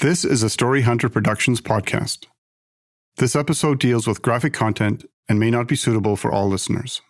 This 0.00 0.24
is 0.24 0.44
a 0.44 0.48
Story 0.48 0.82
Hunter 0.82 1.08
Productions 1.08 1.60
podcast. 1.60 2.26
This 3.16 3.34
episode 3.34 3.80
deals 3.80 4.06
with 4.06 4.22
graphic 4.22 4.52
content 4.52 5.04
and 5.28 5.40
may 5.40 5.50
not 5.50 5.66
be 5.66 5.74
suitable 5.74 6.14
for 6.14 6.30
all 6.30 6.48
listeners. 6.48 7.02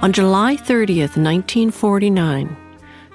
On 0.00 0.10
July 0.10 0.56
30th, 0.56 1.18
1949, 1.18 2.56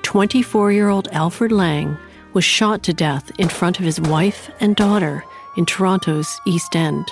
24 0.03 0.71
year 0.71 0.89
old 0.89 1.07
Alfred 1.07 1.51
Lang 1.51 1.97
was 2.33 2.43
shot 2.43 2.83
to 2.83 2.93
death 2.93 3.31
in 3.39 3.49
front 3.49 3.79
of 3.79 3.85
his 3.85 3.99
wife 3.99 4.51
and 4.59 4.75
daughter 4.75 5.23
in 5.55 5.65
Toronto's 5.65 6.39
East 6.45 6.75
End. 6.75 7.11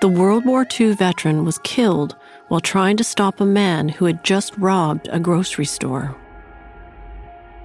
The 0.00 0.08
World 0.08 0.46
War 0.46 0.66
II 0.78 0.94
veteran 0.94 1.44
was 1.44 1.58
killed 1.58 2.16
while 2.48 2.60
trying 2.60 2.96
to 2.96 3.04
stop 3.04 3.38
a 3.38 3.44
man 3.44 3.90
who 3.90 4.06
had 4.06 4.24
just 4.24 4.56
robbed 4.56 5.10
a 5.12 5.20
grocery 5.20 5.66
store. 5.66 6.16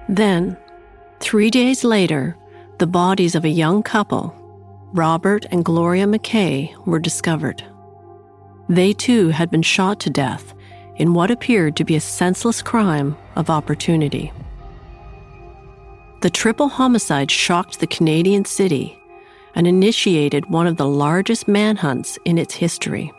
Then, 0.06 0.58
three 1.18 1.48
days 1.48 1.82
later, 1.82 2.36
the 2.78 2.86
bodies 2.86 3.34
of 3.34 3.46
a 3.46 3.48
young 3.48 3.82
couple, 3.82 4.34
Robert 4.92 5.46
and 5.50 5.64
Gloria 5.64 6.04
McKay, 6.04 6.76
were 6.84 6.98
discovered. 6.98 7.64
They 8.68 8.92
too 8.92 9.30
had 9.30 9.50
been 9.50 9.62
shot 9.62 9.98
to 10.00 10.10
death 10.10 10.52
in 10.96 11.14
what 11.14 11.30
appeared 11.30 11.74
to 11.76 11.84
be 11.84 11.96
a 11.96 12.00
senseless 12.00 12.60
crime 12.60 13.16
of 13.34 13.48
opportunity. 13.48 14.30
The 16.20 16.30
triple 16.30 16.68
homicide 16.68 17.30
shocked 17.30 17.80
the 17.80 17.86
Canadian 17.86 18.44
city 18.44 18.98
and 19.56 19.66
initiated 19.66 20.48
one 20.50 20.66
of 20.66 20.76
the 20.76 20.86
largest 20.86 21.48
manhunts 21.48 22.18
in 22.24 22.38
its 22.38 22.54
history. 22.54 23.12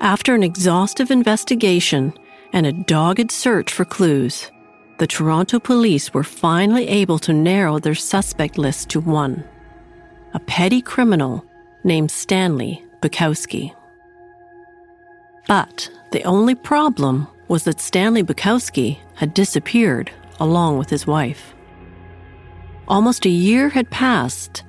After 0.00 0.34
an 0.34 0.42
exhaustive 0.42 1.10
investigation 1.10 2.14
and 2.52 2.64
a 2.64 2.72
dogged 2.72 3.30
search 3.30 3.72
for 3.72 3.84
clues, 3.84 4.50
the 4.98 5.06
Toronto 5.06 5.58
police 5.58 6.14
were 6.14 6.24
finally 6.24 6.88
able 6.88 7.18
to 7.18 7.32
narrow 7.32 7.78
their 7.78 7.94
suspect 7.94 8.56
list 8.56 8.88
to 8.90 9.00
one 9.00 9.44
a 10.34 10.40
petty 10.40 10.82
criminal 10.82 11.42
named 11.82 12.10
Stanley 12.10 12.84
Bukowski. 13.00 13.74
But 15.48 15.88
the 16.12 16.22
only 16.24 16.54
problem 16.54 17.26
was 17.48 17.64
that 17.64 17.80
Stanley 17.80 18.22
Bukowski 18.22 18.98
had 19.14 19.32
disappeared 19.32 20.10
along 20.38 20.76
with 20.76 20.90
his 20.90 21.06
wife. 21.06 21.54
Almost 22.86 23.24
a 23.24 23.30
year 23.30 23.70
had 23.70 23.88
passed 23.90 24.62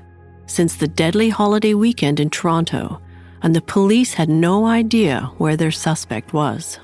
since 0.47 0.75
the 0.75 0.87
deadly 0.87 1.29
holiday 1.29 1.73
weekend 1.73 2.19
in 2.19 2.29
Toronto, 2.29 2.99
and 3.43 3.55
the 3.55 3.61
police 3.61 4.15
had 4.15 4.29
no 4.29 4.65
idea 4.65 5.31
where 5.37 5.55
their 5.55 5.71
suspect 5.71 6.33
was. 6.33 6.79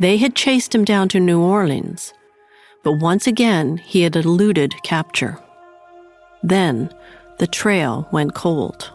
They 0.00 0.16
had 0.16 0.34
chased 0.34 0.74
him 0.74 0.84
down 0.84 1.08
to 1.10 1.20
New 1.20 1.40
Orleans, 1.40 2.12
but 2.82 3.00
once 3.00 3.26
again 3.26 3.76
he 3.76 4.02
had 4.02 4.16
eluded 4.16 4.74
capture. 4.82 5.38
Then 6.42 6.92
the 7.38 7.46
trail 7.46 8.08
went 8.10 8.34
cold 8.34 8.90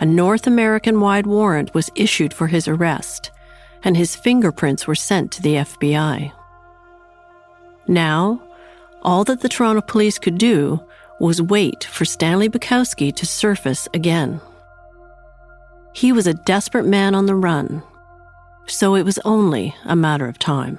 a 0.00 0.06
North 0.06 0.46
American 0.46 1.00
wide 1.00 1.26
warrant 1.26 1.72
was 1.72 1.90
issued 1.94 2.34
for 2.34 2.48
his 2.48 2.66
arrest, 2.66 3.30
and 3.84 3.96
his 3.96 4.16
fingerprints 4.16 4.86
were 4.86 4.94
sent 4.94 5.30
to 5.32 5.42
the 5.42 5.54
FBI. 5.54 6.32
Now, 7.86 8.42
all 9.02 9.24
that 9.24 9.40
the 9.40 9.48
Toronto 9.48 9.82
police 9.82 10.18
could 10.18 10.38
do 10.38 10.82
was 11.20 11.40
wait 11.40 11.84
for 11.84 12.04
Stanley 12.04 12.48
Bukowski 12.48 13.14
to 13.14 13.26
surface 13.26 13.88
again. 13.94 14.40
He 15.92 16.12
was 16.12 16.26
a 16.26 16.34
desperate 16.34 16.86
man 16.86 17.14
on 17.14 17.26
the 17.26 17.36
run, 17.36 17.82
so 18.66 18.96
it 18.96 19.04
was 19.04 19.18
only 19.24 19.74
a 19.84 19.94
matter 19.94 20.26
of 20.26 20.38
time. 20.38 20.78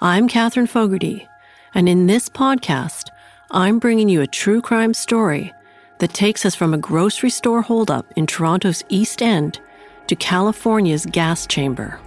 I'm 0.00 0.28
Catherine 0.28 0.66
Fogarty, 0.66 1.28
and 1.74 1.88
in 1.88 2.06
this 2.06 2.28
podcast, 2.28 3.10
I'm 3.50 3.78
bringing 3.78 4.08
you 4.08 4.22
a 4.22 4.26
true 4.26 4.60
crime 4.60 4.94
story 4.94 5.52
that 5.98 6.14
takes 6.14 6.44
us 6.46 6.54
from 6.54 6.74
a 6.74 6.78
grocery 6.78 7.30
store 7.30 7.62
holdup 7.62 8.06
in 8.16 8.26
Toronto's 8.26 8.82
East 8.88 9.22
End 9.22 9.60
to 10.06 10.16
California's 10.16 11.06
gas 11.06 11.46
chamber. 11.46 11.98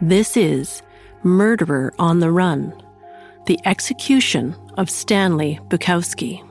This 0.00 0.36
is 0.36 0.82
Murderer 1.22 1.94
on 1.98 2.20
the 2.20 2.30
Run 2.30 2.74
The 3.46 3.58
Execution 3.64 4.54
of 4.76 4.90
Stanley 4.90 5.58
Bukowski. 5.68 6.42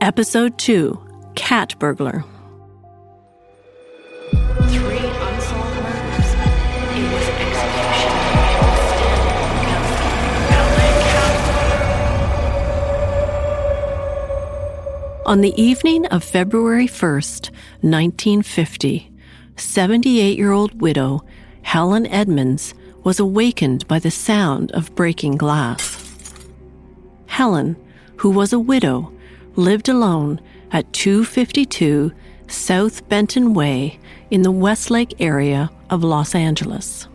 Episode 0.00 0.56
2 0.58 1.32
Cat 1.34 1.74
Burglar. 1.78 2.24
On 15.26 15.42
the 15.42 15.52
evening 15.60 16.06
of 16.06 16.24
February 16.24 16.86
1st, 16.86 17.50
1950, 17.82 19.12
78 19.56 20.38
year 20.38 20.52
old 20.52 20.80
widow 20.80 21.22
Helen 21.60 22.06
Edmonds 22.06 22.72
was 23.04 23.20
awakened 23.20 23.86
by 23.86 23.98
the 23.98 24.10
sound 24.10 24.72
of 24.72 24.94
breaking 24.94 25.36
glass. 25.36 25.97
Helen, 27.38 27.76
who 28.16 28.30
was 28.30 28.52
a 28.52 28.58
widow, 28.58 29.12
lived 29.54 29.88
alone 29.88 30.40
at 30.72 30.92
252 30.92 32.12
South 32.48 33.08
Benton 33.08 33.54
Way 33.54 33.98
in 34.30 34.42
the 34.42 34.50
Westlake 34.50 35.14
area 35.20 35.70
of 35.88 36.02
Los 36.04 36.34
Angeles. 36.34 37.06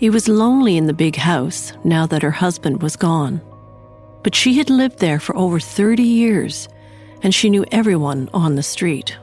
It 0.00 0.10
was 0.10 0.28
lonely 0.28 0.76
in 0.76 0.86
the 0.86 0.92
big 0.92 1.16
house 1.16 1.72
now 1.82 2.06
that 2.06 2.22
her 2.22 2.30
husband 2.30 2.82
was 2.82 2.96
gone 2.96 3.40
but 4.22 4.34
she 4.34 4.54
had 4.54 4.70
lived 4.70 4.98
there 4.98 5.20
for 5.20 5.36
over 5.36 5.58
30 5.58 6.02
years 6.02 6.68
and 7.22 7.34
she 7.34 7.50
knew 7.50 7.64
everyone 7.70 8.28
on 8.32 8.54
the 8.54 8.62
street. 8.62 9.16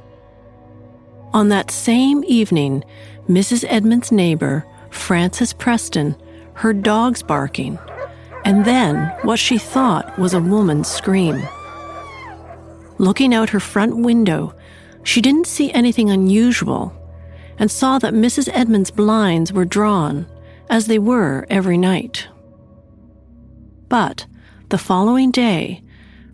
On 1.33 1.49
that 1.49 1.71
same 1.71 2.23
evening, 2.25 2.83
Mrs. 3.29 3.65
Edmonds' 3.67 4.11
neighbor, 4.11 4.65
Frances 4.89 5.53
Preston, 5.53 6.15
heard 6.53 6.81
dogs 6.83 7.21
barking, 7.21 7.77
and 8.45 8.65
then 8.65 9.13
what 9.23 9.39
she 9.39 9.57
thought 9.57 10.17
was 10.17 10.33
a 10.33 10.41
woman's 10.41 10.87
scream. 10.87 11.47
Looking 12.97 13.33
out 13.33 13.49
her 13.49 13.59
front 13.59 13.97
window, 13.97 14.53
she 15.03 15.21
didn't 15.21 15.47
see 15.47 15.71
anything 15.71 16.09
unusual 16.09 16.93
and 17.57 17.69
saw 17.69 17.99
that 17.99 18.13
Mrs. 18.13 18.49
Edmonds' 18.53 18.91
blinds 18.91 19.51
were 19.51 19.65
drawn, 19.65 20.25
as 20.69 20.87
they 20.87 20.99
were 20.99 21.45
every 21.49 21.77
night. 21.77 22.27
But 23.89 24.25
the 24.69 24.77
following 24.77 25.31
day, 25.31 25.81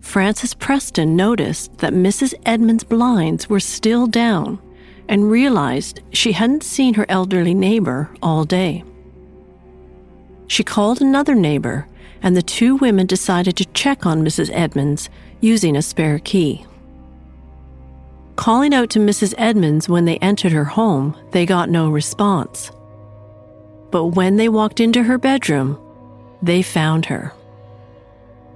Frances 0.02 0.54
Preston 0.54 1.16
noticed 1.16 1.78
that 1.80 1.94
Mrs. 1.94 2.34
Edmonds' 2.46 2.84
blinds 2.84 3.50
were 3.50 3.60
still 3.60 4.06
down 4.08 4.60
and 5.08 5.32
realized 5.32 6.02
she 6.12 6.32
hadn't 6.32 6.64
seen 6.64 6.94
her 6.96 7.06
elderly 7.10 7.54
neighbor 7.54 8.10
all 8.22 8.44
day. 8.44 8.84
She 10.48 10.64
called 10.64 11.02
another 11.02 11.34
neighbor 11.34 11.88
and 12.26 12.36
the 12.36 12.42
two 12.42 12.76
women 12.78 13.06
decided 13.06 13.56
to 13.56 13.66
check 13.66 14.08
on 14.08 14.26
Mrs. 14.26 14.50
Edmonds 14.52 15.10
using 15.42 15.78
a 15.78 15.82
spare 15.84 16.18
key. 16.18 16.66
Calling 18.36 18.74
out 18.74 18.90
to 18.90 19.00
Mrs. 19.00 19.36
Edmonds 19.38 19.88
when 19.88 20.06
they 20.06 20.18
entered 20.18 20.52
her 20.52 20.66
home, 20.66 21.16
they 21.32 21.46
got 21.46 21.70
no 21.70 21.88
response. 21.88 22.72
But 23.92 24.08
when 24.08 24.38
they 24.38 24.50
walked 24.50 24.80
into 24.80 25.04
her 25.04 25.20
bedroom, 25.20 25.80
they 26.42 26.64
found 26.64 27.06
her. 27.06 27.32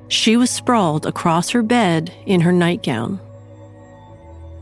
She 0.08 0.36
was 0.36 0.50
sprawled 0.50 1.06
across 1.06 1.52
her 1.52 1.62
bed 1.62 2.12
in 2.26 2.42
her 2.42 2.52
nightgown. 2.52 3.20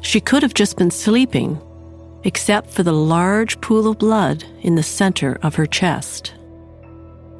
She 0.01 0.19
could 0.19 0.43
have 0.43 0.53
just 0.53 0.77
been 0.77 0.91
sleeping, 0.91 1.61
except 2.25 2.69
for 2.69 2.83
the 2.83 2.91
large 2.91 3.61
pool 3.61 3.87
of 3.87 3.99
blood 3.99 4.43
in 4.63 4.75
the 4.75 4.83
center 4.83 5.39
of 5.43 5.55
her 5.55 5.65
chest. 5.65 6.33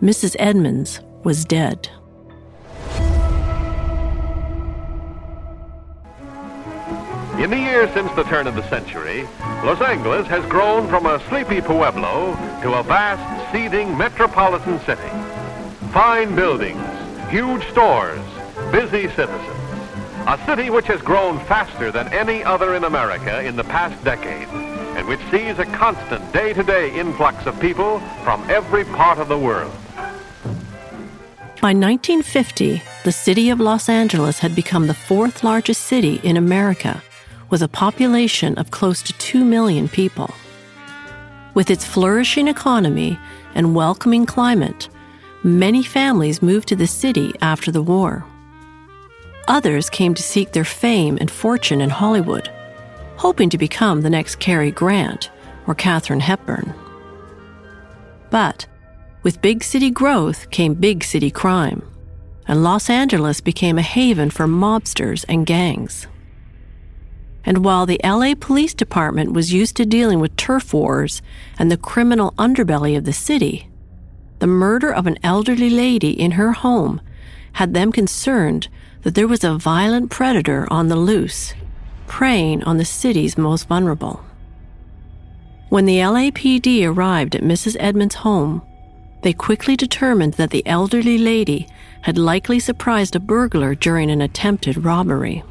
Mrs. 0.01 0.37
Edmonds 0.39 1.01
was 1.27 1.44
dead. 1.44 1.89
In 7.38 7.50
the 7.50 7.57
years 7.57 7.91
since 7.94 8.09
the 8.13 8.24
turn 8.24 8.47
of 8.47 8.56
the 8.56 8.65
century, 8.69 9.27
Los 9.65 9.81
Angeles 9.81 10.25
has 10.27 10.45
grown 10.45 10.88
from 10.88 11.06
a 11.06 11.19
sleepy 11.27 11.59
pueblo 11.59 12.33
to 12.62 12.75
a 12.75 12.83
vast, 12.83 13.51
seething 13.51 13.97
metropolitan 13.97 14.79
city. 14.85 15.09
Fine 15.91 16.33
buildings, 16.33 16.81
huge 17.30 17.68
stores, 17.71 18.21
busy 18.71 19.09
citizens. 19.09 19.59
A 20.27 20.39
city 20.45 20.69
which 20.69 20.85
has 20.85 21.01
grown 21.01 21.39
faster 21.44 21.91
than 21.91 22.07
any 22.13 22.41
other 22.41 22.73
in 22.73 22.85
America 22.85 23.44
in 23.44 23.57
the 23.57 23.65
past 23.65 24.01
decade 24.06 24.47
and 24.95 25.06
which 25.09 25.19
sees 25.30 25.59
a 25.59 25.65
constant 25.65 26.31
day-to-day 26.31 26.97
influx 26.97 27.45
of 27.45 27.59
people 27.59 28.00
from 28.23 28.50
every 28.50 28.85
part 28.85 29.18
of 29.19 29.27
the 29.27 29.38
world. 29.38 29.75
By 31.59 31.69
1950, 31.74 32.83
the 33.04 33.12
city 33.12 33.50
of 33.50 33.59
Los 33.59 33.89
Angeles 33.89 34.38
had 34.38 34.54
become 34.54 34.86
the 34.86 34.94
fourth 34.94 35.44
largest 35.44 35.88
city 35.88 36.21
in 36.21 36.38
America 36.38 37.01
with 37.50 37.63
a 37.63 37.68
population 37.68 38.56
of 38.59 38.69
close 38.69 39.01
to 39.01 39.13
2 39.13 39.44
million 39.44 39.89
people. 39.89 40.31
With 41.56 41.71
its 41.71 41.83
flourishing 41.83 42.48
economy 42.48 43.18
and 43.56 43.74
welcoming 43.74 44.27
climate, 44.27 44.88
many 45.44 45.81
families 45.81 46.44
moved 46.44 46.68
to 46.68 46.75
the 46.75 46.86
city 46.86 47.33
after 47.42 47.71
the 47.71 47.81
war. 47.81 48.24
Others 49.48 49.89
came 49.89 50.13
to 50.13 50.21
seek 50.21 50.51
their 50.51 50.63
fame 50.63 51.18
and 51.19 51.31
fortune 51.31 51.81
in 51.81 51.89
Hollywood, 51.89 52.51
hoping 53.15 53.50
to 53.50 53.57
become 53.57 54.01
the 54.01 54.12
next 54.12 54.36
Cary 54.36 54.69
Grant 54.69 55.31
or 55.65 55.74
Katharine 55.74 56.19
Hepburn. 56.19 56.71
But 58.30 58.68
with 59.23 59.41
big 59.41 59.63
city 59.63 59.89
growth 59.89 60.49
came 60.51 60.73
big 60.73 61.03
city 61.03 61.31
crime, 61.31 61.81
and 62.47 62.63
Los 62.63 62.89
Angeles 62.89 63.41
became 63.41 63.77
a 63.77 63.81
haven 63.81 64.29
for 64.29 64.47
mobsters 64.47 65.25
and 65.27 65.45
gangs. 65.45 66.07
And 67.43 67.63
while 67.63 67.85
the 67.85 67.99
LA 68.03 68.33
Police 68.39 68.73
Department 68.73 69.31
was 69.31 69.53
used 69.53 69.77
to 69.77 69.85
dealing 69.85 70.19
with 70.19 70.35
turf 70.35 70.73
wars 70.73 71.21
and 71.57 71.71
the 71.71 71.77
criminal 71.77 72.33
underbelly 72.37 72.97
of 72.97 73.05
the 73.05 73.13
city, 73.13 73.69
the 74.39 74.47
murder 74.47 74.93
of 74.93 75.07
an 75.07 75.17
elderly 75.23 75.69
lady 75.69 76.11
in 76.11 76.31
her 76.31 76.51
home 76.51 77.01
had 77.53 77.73
them 77.73 77.91
concerned 77.91 78.67
that 79.03 79.15
there 79.15 79.27
was 79.27 79.43
a 79.43 79.57
violent 79.57 80.11
predator 80.11 80.67
on 80.69 80.89
the 80.89 80.95
loose, 80.95 81.53
preying 82.05 82.63
on 82.65 82.77
the 82.77 82.85
city's 82.85 83.37
most 83.37 83.67
vulnerable. 83.67 84.23
When 85.69 85.85
the 85.85 85.97
LAPD 85.97 86.85
arrived 86.85 87.35
at 87.35 87.43
Mrs. 87.43 87.75
Edmonds' 87.79 88.15
home, 88.15 88.61
they 89.27 89.33
quickly 89.33 89.75
determined 89.75 90.35
that 90.35 90.51
the 90.51 90.65
elderly 90.65 91.18
lady 91.18 91.68
had 92.03 92.18
likely 92.18 92.62
surprised 92.62 93.13
a 93.13 93.19
burglar 93.19 93.75
during 93.75 94.09
an 94.09 94.21
attempted 94.21 94.85
robbery. 94.85 95.44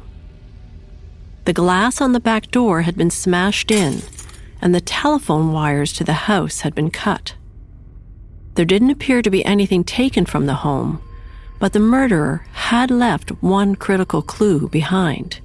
The 1.45 1.53
glass 1.53 2.01
on 2.01 2.11
the 2.11 2.19
back 2.19 2.49
door 2.49 2.81
had 2.81 2.97
been 2.97 3.11
smashed 3.11 3.69
in, 3.69 4.01
and 4.63 4.73
the 4.73 4.81
telephone 4.81 5.53
wires 5.53 5.93
to 5.93 6.03
the 6.03 6.25
house 6.25 6.61
had 6.61 6.73
been 6.73 6.89
cut. 6.89 7.35
There 8.55 8.65
didn't 8.65 8.89
appear 8.89 9.21
to 9.21 9.29
be 9.29 9.45
anything 9.45 9.83
taken 9.83 10.25
from 10.25 10.47
the 10.47 10.55
home, 10.65 10.99
but 11.59 11.73
the 11.73 11.79
murderer 11.79 12.47
had 12.53 12.89
left 12.89 13.29
one 13.43 13.75
critical 13.75 14.23
clue 14.23 14.67
behind 14.69 15.39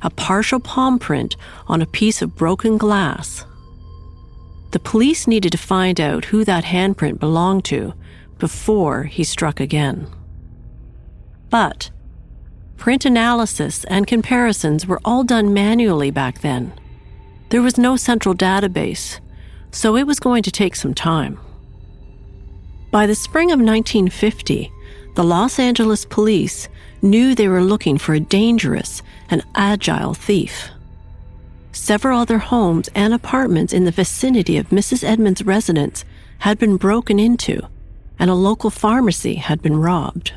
a 0.00 0.08
partial 0.08 0.58
palm 0.58 0.98
print 0.98 1.36
on 1.68 1.82
a 1.82 1.92
piece 1.98 2.22
of 2.22 2.34
broken 2.34 2.78
glass. 2.78 3.44
The 4.70 4.80
police 4.80 5.26
needed 5.26 5.52
to 5.52 5.58
find 5.58 6.00
out 6.00 6.26
who 6.26 6.44
that 6.44 6.64
handprint 6.64 7.18
belonged 7.18 7.64
to 7.66 7.94
before 8.38 9.04
he 9.04 9.24
struck 9.24 9.60
again. 9.60 10.06
But 11.50 11.90
Print 12.80 13.04
analysis 13.04 13.84
and 13.84 14.06
comparisons 14.06 14.86
were 14.86 15.02
all 15.04 15.22
done 15.22 15.52
manually 15.52 16.10
back 16.10 16.40
then. 16.40 16.72
There 17.50 17.60
was 17.60 17.76
no 17.76 17.96
central 17.96 18.34
database, 18.34 19.20
so 19.70 19.96
it 19.96 20.06
was 20.06 20.18
going 20.18 20.42
to 20.44 20.50
take 20.50 20.74
some 20.74 20.94
time. 20.94 21.38
By 22.90 23.06
the 23.06 23.14
spring 23.14 23.50
of 23.50 23.58
1950, 23.58 24.72
the 25.14 25.22
Los 25.22 25.58
Angeles 25.58 26.06
police 26.06 26.70
knew 27.02 27.34
they 27.34 27.48
were 27.48 27.62
looking 27.62 27.98
for 27.98 28.14
a 28.14 28.20
dangerous 28.20 29.02
and 29.28 29.44
agile 29.54 30.14
thief. 30.14 30.70
Several 31.72 32.18
other 32.18 32.38
homes 32.38 32.88
and 32.94 33.14
apartments 33.14 33.72
in 33.72 33.84
the 33.84 33.90
vicinity 33.90 34.56
of 34.56 34.70
Mrs. 34.70 35.04
Edmonds' 35.04 35.44
residence 35.44 36.04
had 36.38 36.58
been 36.58 36.76
broken 36.76 37.18
into, 37.18 37.68
and 38.18 38.30
a 38.30 38.34
local 38.34 38.70
pharmacy 38.70 39.36
had 39.36 39.62
been 39.62 39.76
robbed. 39.76 40.32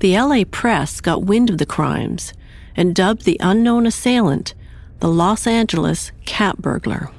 The 0.00 0.18
LA 0.18 0.44
press 0.50 1.00
got 1.00 1.24
wind 1.24 1.48
of 1.48 1.58
the 1.58 1.66
crimes 1.66 2.34
and 2.76 2.94
dubbed 2.94 3.24
the 3.24 3.38
unknown 3.40 3.86
assailant 3.86 4.54
the 5.00 5.08
Los 5.08 5.46
Angeles 5.46 6.12
cat 6.24 6.58
burglar. 6.58 7.10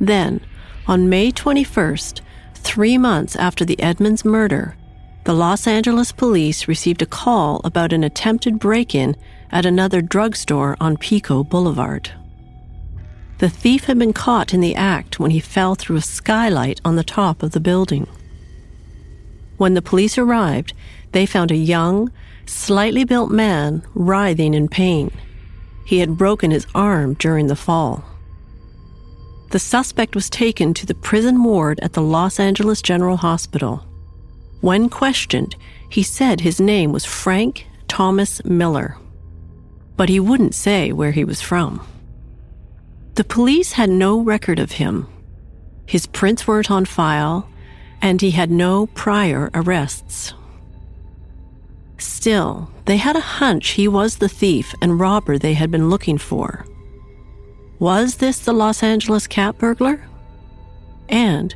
Then, 0.00 0.40
on 0.86 1.08
May 1.08 1.30
21st, 1.30 2.20
three 2.54 2.98
months 2.98 3.36
after 3.36 3.64
the 3.64 3.80
Edmonds 3.80 4.24
murder, 4.24 4.76
the 5.24 5.32
Los 5.32 5.66
Angeles 5.66 6.12
police 6.12 6.68
received 6.68 7.02
a 7.02 7.06
call 7.06 7.60
about 7.64 7.92
an 7.92 8.04
attempted 8.04 8.58
break 8.58 8.94
in 8.94 9.16
at 9.54 9.64
another 9.64 10.02
drugstore 10.02 10.76
on 10.80 10.98
Pico 10.98 11.44
Boulevard. 11.44 12.10
The 13.38 13.48
thief 13.48 13.84
had 13.84 13.98
been 13.98 14.12
caught 14.12 14.52
in 14.52 14.60
the 14.60 14.74
act 14.74 15.20
when 15.20 15.30
he 15.30 15.40
fell 15.40 15.76
through 15.76 15.96
a 15.96 16.02
skylight 16.02 16.80
on 16.84 16.96
the 16.96 17.04
top 17.04 17.42
of 17.42 17.52
the 17.52 17.60
building. 17.60 18.06
When 19.56 19.74
the 19.74 19.82
police 19.82 20.18
arrived, 20.18 20.74
they 21.12 21.24
found 21.24 21.52
a 21.52 21.56
young, 21.56 22.10
slightly 22.46 23.04
built 23.04 23.30
man 23.30 23.82
writhing 23.94 24.54
in 24.54 24.68
pain. 24.68 25.10
He 25.86 26.00
had 26.00 26.18
broken 26.18 26.50
his 26.50 26.66
arm 26.74 27.14
during 27.14 27.46
the 27.46 27.56
fall. 27.56 28.04
The 29.50 29.58
suspect 29.60 30.16
was 30.16 30.28
taken 30.28 30.74
to 30.74 30.86
the 30.86 30.96
prison 30.96 31.44
ward 31.44 31.78
at 31.80 31.92
the 31.92 32.02
Los 32.02 32.40
Angeles 32.40 32.82
General 32.82 33.18
Hospital. 33.18 33.86
When 34.62 34.88
questioned, 34.88 35.54
he 35.90 36.02
said 36.02 36.40
his 36.40 36.60
name 36.60 36.90
was 36.90 37.04
Frank 37.04 37.66
Thomas 37.86 38.44
Miller, 38.44 38.96
but 39.96 40.08
he 40.08 40.20
wouldn't 40.20 40.54
say 40.54 40.92
where 40.92 41.12
he 41.12 41.24
was 41.24 41.40
from. 41.40 41.86
The 43.14 43.24
police 43.24 43.72
had 43.72 43.90
no 43.90 44.20
record 44.20 44.58
of 44.58 44.72
him. 44.72 45.06
His 45.86 46.06
prints 46.06 46.46
weren't 46.46 46.70
on 46.70 46.84
file, 46.84 47.48
and 48.02 48.20
he 48.20 48.32
had 48.32 48.50
no 48.50 48.86
prior 48.88 49.50
arrests. 49.54 50.34
Still, 51.98 52.70
they 52.86 52.96
had 52.96 53.16
a 53.16 53.20
hunch 53.20 53.70
he 53.70 53.86
was 53.86 54.16
the 54.16 54.28
thief 54.28 54.74
and 54.82 54.98
robber 54.98 55.38
they 55.38 55.54
had 55.54 55.70
been 55.70 55.88
looking 55.88 56.18
for. 56.18 56.66
Was 57.78 58.16
this 58.16 58.38
the 58.40 58.52
Los 58.52 58.82
Angeles 58.82 59.26
cat 59.26 59.58
burglar? 59.58 60.06
And 61.08 61.54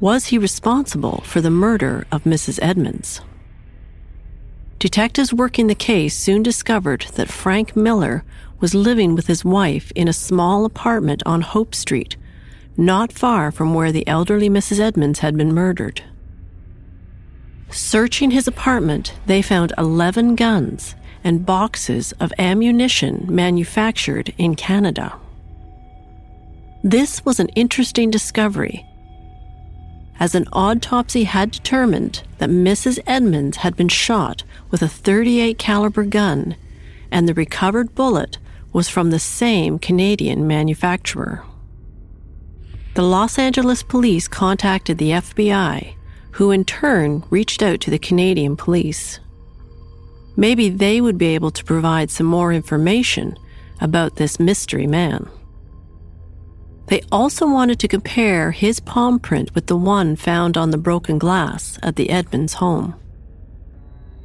was 0.00 0.26
he 0.26 0.38
responsible 0.38 1.22
for 1.24 1.40
the 1.40 1.50
murder 1.50 2.06
of 2.10 2.24
Mrs. 2.24 2.58
Edmonds? 2.62 3.20
Detectives 4.80 5.34
working 5.34 5.66
the 5.66 5.74
case 5.74 6.16
soon 6.16 6.42
discovered 6.42 7.02
that 7.12 7.28
Frank 7.28 7.76
Miller 7.76 8.24
was 8.60 8.74
living 8.74 9.14
with 9.14 9.26
his 9.26 9.44
wife 9.44 9.92
in 9.94 10.08
a 10.08 10.12
small 10.14 10.64
apartment 10.64 11.22
on 11.26 11.42
Hope 11.42 11.74
Street, 11.74 12.16
not 12.78 13.12
far 13.12 13.52
from 13.52 13.74
where 13.74 13.92
the 13.92 14.08
elderly 14.08 14.48
Mrs. 14.48 14.80
Edmonds 14.80 15.18
had 15.18 15.36
been 15.36 15.52
murdered. 15.52 16.02
Searching 17.70 18.30
his 18.30 18.48
apartment, 18.48 19.12
they 19.26 19.42
found 19.42 19.74
11 19.76 20.34
guns 20.34 20.94
and 21.22 21.44
boxes 21.44 22.12
of 22.12 22.32
ammunition 22.38 23.26
manufactured 23.28 24.32
in 24.38 24.54
Canada. 24.54 25.14
This 26.82 27.22
was 27.26 27.38
an 27.38 27.48
interesting 27.50 28.10
discovery, 28.10 28.86
as 30.20 30.34
an 30.34 30.46
autopsy 30.52 31.24
had 31.24 31.50
determined 31.50 32.22
that 32.38 32.50
Mrs. 32.50 33.00
Edmonds 33.06 33.58
had 33.58 33.74
been 33.74 33.88
shot 33.88 34.44
with 34.70 34.82
a 34.82 34.88
38 34.88 35.58
caliber 35.58 36.04
gun 36.04 36.54
and 37.10 37.26
the 37.26 37.34
recovered 37.34 37.94
bullet 37.94 38.38
was 38.72 38.88
from 38.88 39.10
the 39.10 39.18
same 39.18 39.78
Canadian 39.78 40.46
manufacturer. 40.46 41.42
The 42.94 43.02
Los 43.02 43.38
Angeles 43.38 43.82
police 43.82 44.28
contacted 44.28 44.98
the 44.98 45.10
FBI 45.10 45.94
who 46.32 46.50
in 46.50 46.64
turn 46.64 47.24
reached 47.30 47.62
out 47.62 47.80
to 47.80 47.90
the 47.90 47.98
Canadian 47.98 48.56
police. 48.56 49.20
Maybe 50.36 50.68
they 50.68 51.00
would 51.00 51.18
be 51.18 51.34
able 51.34 51.50
to 51.50 51.64
provide 51.64 52.10
some 52.10 52.26
more 52.26 52.52
information 52.52 53.36
about 53.80 54.16
this 54.16 54.38
mystery 54.38 54.86
man. 54.86 55.28
They 56.90 57.02
also 57.12 57.46
wanted 57.46 57.78
to 57.78 57.88
compare 57.88 58.50
his 58.50 58.80
palm 58.80 59.20
print 59.20 59.54
with 59.54 59.68
the 59.68 59.76
one 59.76 60.16
found 60.16 60.56
on 60.56 60.72
the 60.72 60.76
broken 60.76 61.18
glass 61.18 61.78
at 61.84 61.94
the 61.94 62.10
Edmonds 62.10 62.54
home. 62.54 62.96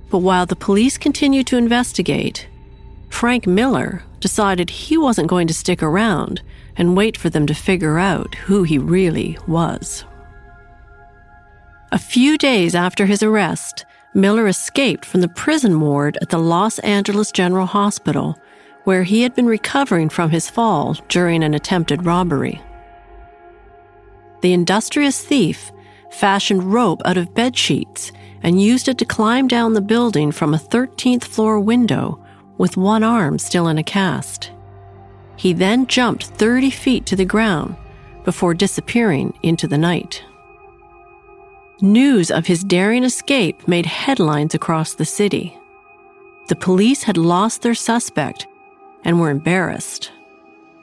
But 0.10 0.20
while 0.20 0.48
the 0.48 0.56
police 0.56 0.98
continued 0.98 1.46
to 1.48 1.58
investigate, 1.58 2.48
Frank 3.10 3.46
Miller 3.46 4.02
decided 4.20 4.72
he 4.72 4.98
wasn't 4.98 5.28
going 5.28 5.46
to 5.46 5.54
stick 5.54 5.84
around 5.84 6.42
and 6.76 6.98
wait 6.98 7.18
for 7.18 7.30
them 7.30 7.46
to 7.46 7.54
figure 7.54 8.00
out 8.00 8.34
who 8.34 8.64
he 8.64 8.80
really 8.80 9.38
was. 9.48 10.04
A 11.92 12.00
few 12.00 12.36
days 12.36 12.74
after 12.74 13.06
his 13.06 13.22
arrest, 13.22 13.86
Miller 14.16 14.48
escaped 14.48 15.06
from 15.06 15.22
the 15.22 15.28
prison 15.28 15.80
ward 15.80 16.18
at 16.20 16.30
the 16.30 16.40
Los 16.40 16.80
Angeles 16.80 17.32
General 17.32 17.68
Hospital, 17.68 18.40
where 18.86 19.04
he 19.04 19.22
had 19.22 19.36
been 19.36 19.46
recovering 19.46 20.10
from 20.10 20.30
his 20.30 20.50
fall 20.50 20.96
during 21.10 21.44
an 21.44 21.54
attempted 21.54 22.06
robbery. 22.06 22.62
The 24.42 24.54
industrious 24.54 25.22
thief 25.22 25.72
fashioned 26.12 26.64
rope 26.72 27.02
out 27.04 27.18
of 27.18 27.34
bed 27.34 27.58
sheets 27.58 28.12
and 28.42 28.62
used 28.62 28.88
it 28.88 28.98
to 29.00 29.06
climb 29.06 29.48
down 29.48 29.74
the 29.74 29.82
building 29.82 30.32
from 30.32 30.54
a 30.54 30.58
13th 30.58 31.26
floor 31.26 31.60
window 31.60 32.24
with 32.58 32.78
one 32.78 33.04
arm 33.04 33.38
still 33.38 33.68
in 33.68 33.78
a 33.78 33.84
cast. 33.84 34.52
He 35.36 35.52
then 35.52 35.88
jumped 35.88 36.28
30 36.28 36.70
feet 36.70 37.06
to 37.08 37.16
the 37.16 37.26
ground 37.26 37.76
before 38.24 38.54
disappearing 38.54 39.38
into 39.44 39.68
the 39.68 39.78
night. 39.78 40.24
News 41.82 42.32
of 42.32 42.46
his 42.46 42.64
daring 42.64 43.04
escape 43.04 43.68
made 43.68 43.86
headlines 43.86 44.56
across 44.56 44.94
the 44.94 45.06
city. 45.06 45.58
The 46.48 46.56
police 46.56 47.04
had 47.04 47.18
lost 47.18 47.62
their 47.62 47.76
suspect 47.76 48.48
and 49.06 49.20
were 49.20 49.30
embarrassed. 49.30 50.12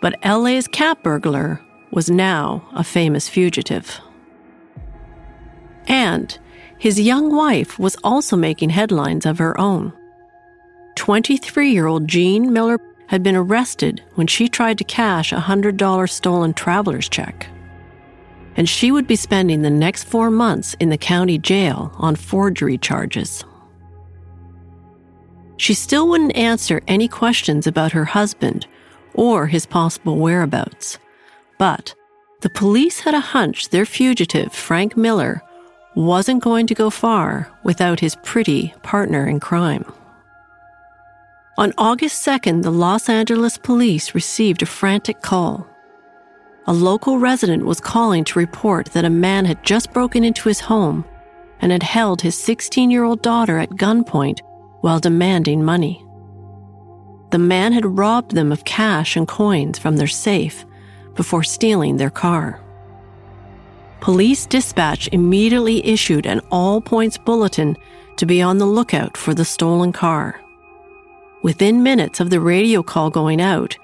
But 0.00 0.18
LA's 0.24 0.66
cat 0.66 1.02
burglar 1.02 1.60
was 1.90 2.08
now 2.08 2.66
a 2.72 2.82
famous 2.82 3.28
fugitive. 3.28 4.00
And 5.86 6.38
his 6.78 7.00
young 7.00 7.34
wife 7.34 7.78
was 7.78 7.96
also 8.02 8.36
making 8.36 8.70
headlines 8.70 9.26
of 9.26 9.38
her 9.38 9.60
own. 9.60 9.92
23 10.96 11.70
year 11.70 11.86
old 11.86 12.08
Jean 12.08 12.52
Miller 12.52 12.78
had 13.08 13.22
been 13.22 13.36
arrested 13.36 14.02
when 14.14 14.26
she 14.26 14.48
tried 14.48 14.78
to 14.78 14.84
cash 14.84 15.32
a 15.32 15.36
$100 15.36 16.10
stolen 16.10 16.54
traveler's 16.54 17.08
check. 17.08 17.46
And 18.56 18.68
she 18.68 18.90
would 18.90 19.06
be 19.06 19.16
spending 19.16 19.62
the 19.62 19.70
next 19.70 20.04
four 20.04 20.30
months 20.30 20.74
in 20.80 20.90
the 20.90 20.98
county 20.98 21.38
jail 21.38 21.92
on 21.98 22.16
forgery 22.16 22.78
charges. 22.78 23.44
She 25.56 25.74
still 25.74 26.08
wouldn't 26.08 26.36
answer 26.36 26.82
any 26.88 27.08
questions 27.08 27.66
about 27.66 27.92
her 27.92 28.04
husband 28.04 28.66
or 29.14 29.46
his 29.46 29.66
possible 29.66 30.18
whereabouts. 30.18 30.98
But 31.58 31.94
the 32.40 32.50
police 32.50 33.00
had 33.00 33.14
a 33.14 33.20
hunch 33.20 33.68
their 33.68 33.86
fugitive, 33.86 34.52
Frank 34.52 34.96
Miller, 34.96 35.42
wasn't 35.94 36.42
going 36.42 36.66
to 36.66 36.74
go 36.74 36.90
far 36.90 37.50
without 37.62 38.00
his 38.00 38.16
pretty 38.22 38.74
partner 38.82 39.26
in 39.26 39.38
crime. 39.40 39.84
On 41.58 41.72
August 41.76 42.26
2nd, 42.26 42.62
the 42.62 42.70
Los 42.70 43.08
Angeles 43.08 43.58
police 43.58 44.14
received 44.14 44.62
a 44.62 44.66
frantic 44.66 45.20
call. 45.20 45.68
A 46.66 46.72
local 46.72 47.18
resident 47.18 47.66
was 47.66 47.80
calling 47.80 48.24
to 48.24 48.38
report 48.38 48.86
that 48.92 49.04
a 49.04 49.10
man 49.10 49.44
had 49.44 49.62
just 49.62 49.92
broken 49.92 50.24
into 50.24 50.48
his 50.48 50.60
home 50.60 51.04
and 51.60 51.70
had 51.70 51.82
held 51.82 52.22
his 52.22 52.38
16 52.38 52.90
year 52.90 53.04
old 53.04 53.20
daughter 53.20 53.58
at 53.58 53.70
gunpoint 53.70 54.40
while 54.82 55.00
demanding 55.00 55.64
money. 55.64 56.04
The 57.30 57.38
man 57.38 57.72
had 57.72 57.98
robbed 57.98 58.34
them 58.34 58.52
of 58.52 58.66
cash 58.66 59.16
and 59.16 59.26
coins 59.26 59.78
from 59.78 59.96
their 59.96 60.06
safe 60.06 60.66
before 61.14 61.42
stealing 61.42 61.96
their 61.96 62.10
car. 62.10 62.60
Police 64.00 64.44
dispatch 64.46 65.08
immediately 65.12 65.86
issued 65.86 66.26
an 66.26 66.40
all 66.50 66.80
points 66.80 67.16
bulletin 67.16 67.76
to 68.16 68.26
be 68.26 68.42
on 68.42 68.58
the 68.58 68.66
lookout 68.66 69.16
for 69.16 69.32
the 69.32 69.44
stolen 69.44 69.92
car. 69.92 70.40
Within 71.42 71.82
minutes 71.82 72.20
of 72.20 72.30
the 72.30 72.40
radio 72.40 72.82
call 72.82 73.10
going 73.10 73.40
out, 73.40 73.76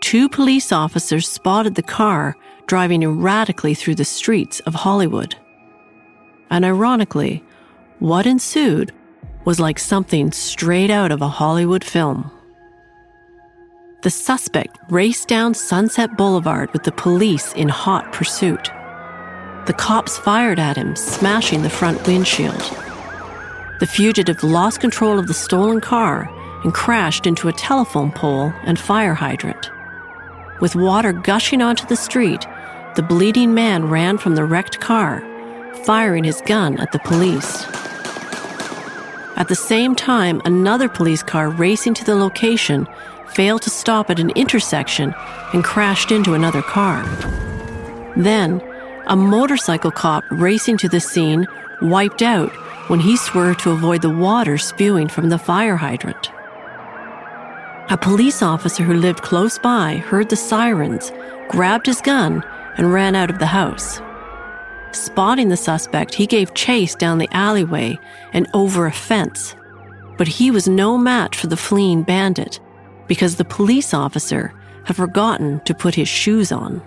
two 0.00 0.28
police 0.28 0.72
officers 0.72 1.28
spotted 1.28 1.74
the 1.74 1.82
car 1.82 2.36
driving 2.66 3.02
erratically 3.02 3.74
through 3.74 3.94
the 3.94 4.04
streets 4.04 4.60
of 4.60 4.74
Hollywood. 4.74 5.34
And 6.50 6.64
ironically, 6.64 7.42
what 7.98 8.26
ensued 8.26 8.92
was 9.44 9.58
like 9.58 9.78
something 9.78 10.32
straight 10.32 10.90
out 10.90 11.10
of 11.10 11.22
a 11.22 11.28
Hollywood 11.28 11.84
film. 11.84 12.30
The 14.02 14.10
suspect 14.10 14.78
raced 14.88 15.28
down 15.28 15.54
Sunset 15.54 16.16
Boulevard 16.16 16.72
with 16.72 16.82
the 16.82 16.92
police 16.92 17.52
in 17.54 17.68
hot 17.68 18.12
pursuit. 18.12 18.70
The 19.66 19.74
cops 19.76 20.18
fired 20.18 20.58
at 20.58 20.76
him, 20.76 20.96
smashing 20.96 21.62
the 21.62 21.70
front 21.70 22.04
windshield. 22.06 22.60
The 23.78 23.86
fugitive 23.86 24.42
lost 24.42 24.80
control 24.80 25.18
of 25.18 25.28
the 25.28 25.34
stolen 25.34 25.80
car 25.80 26.28
and 26.64 26.74
crashed 26.74 27.26
into 27.26 27.48
a 27.48 27.52
telephone 27.52 28.10
pole 28.10 28.52
and 28.64 28.78
fire 28.78 29.14
hydrant. 29.14 29.70
With 30.60 30.76
water 30.76 31.12
gushing 31.12 31.62
onto 31.62 31.86
the 31.86 31.96
street, 31.96 32.46
the 32.94 33.02
bleeding 33.02 33.54
man 33.54 33.88
ran 33.88 34.18
from 34.18 34.34
the 34.34 34.44
wrecked 34.44 34.80
car, 34.80 35.20
firing 35.84 36.24
his 36.24 36.40
gun 36.42 36.78
at 36.78 36.92
the 36.92 37.00
police. 37.00 37.64
At 39.36 39.48
the 39.48 39.54
same 39.54 39.94
time, 39.94 40.42
another 40.44 40.88
police 40.88 41.22
car 41.22 41.48
racing 41.48 41.94
to 41.94 42.04
the 42.04 42.14
location 42.14 42.86
failed 43.28 43.62
to 43.62 43.70
stop 43.70 44.10
at 44.10 44.20
an 44.20 44.30
intersection 44.30 45.14
and 45.52 45.64
crashed 45.64 46.12
into 46.12 46.34
another 46.34 46.62
car. 46.62 47.02
Then, 48.16 48.60
a 49.06 49.16
motorcycle 49.16 49.90
cop 49.90 50.24
racing 50.30 50.76
to 50.78 50.88
the 50.88 51.00
scene 51.00 51.46
wiped 51.80 52.22
out 52.22 52.52
when 52.88 53.00
he 53.00 53.16
swerved 53.16 53.60
to 53.60 53.70
avoid 53.70 54.02
the 54.02 54.10
water 54.10 54.58
spewing 54.58 55.08
from 55.08 55.30
the 55.30 55.38
fire 55.38 55.76
hydrant. 55.76 56.30
A 57.90 57.96
police 57.96 58.42
officer 58.42 58.84
who 58.84 58.94
lived 58.94 59.22
close 59.22 59.58
by 59.58 59.96
heard 59.96 60.28
the 60.28 60.36
sirens, 60.36 61.10
grabbed 61.48 61.86
his 61.86 62.00
gun, 62.00 62.44
and 62.76 62.92
ran 62.92 63.14
out 63.14 63.30
of 63.30 63.38
the 63.38 63.46
house. 63.46 64.00
Spotting 64.92 65.48
the 65.48 65.56
suspect, 65.56 66.14
he 66.14 66.26
gave 66.26 66.54
chase 66.54 66.94
down 66.94 67.18
the 67.18 67.28
alleyway 67.32 67.98
and 68.32 68.46
over 68.54 68.86
a 68.86 68.92
fence. 68.92 69.56
But 70.18 70.28
he 70.28 70.50
was 70.50 70.68
no 70.68 70.98
match 70.98 71.36
for 71.36 71.46
the 71.46 71.56
fleeing 71.56 72.02
bandit 72.02 72.60
because 73.08 73.36
the 73.36 73.44
police 73.44 73.94
officer 73.94 74.54
had 74.84 74.96
forgotten 74.96 75.60
to 75.64 75.74
put 75.74 75.94
his 75.94 76.08
shoes 76.08 76.52
on. 76.52 76.82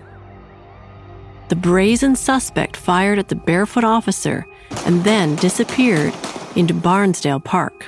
The 1.48 1.56
brazen 1.56 2.16
suspect 2.16 2.76
fired 2.76 3.18
at 3.18 3.28
the 3.28 3.36
barefoot 3.36 3.84
officer 3.84 4.46
and 4.84 5.04
then 5.04 5.36
disappeared 5.36 6.14
into 6.56 6.74
Barnsdall 6.74 7.44
Park. 7.44 7.86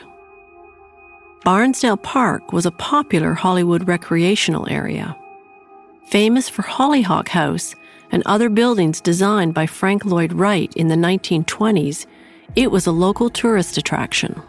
Barnsdall 1.45 2.03
Park 2.03 2.53
was 2.53 2.67
a 2.67 2.71
popular 2.73 3.35
Hollywood 3.35 3.89
recreational 3.89 4.69
area. 4.69 5.17
Famous 6.07 6.49
for 6.49 6.63
Hollyhock 6.63 7.29
House 7.29 7.75
and 8.11 8.23
other 8.27 8.49
buildings 8.49 9.01
designed 9.01 9.55
by 9.55 9.67
Frank 9.67 10.05
Lloyd 10.05 10.33
Wright 10.33 10.73
in 10.77 10.89
the 10.89 10.95
1920s, 10.95 12.07
it 12.57 12.71
was 12.71 12.87
a 12.87 12.93
local 12.93 13.31
tourist 13.31 13.77
attraction. 13.77 14.41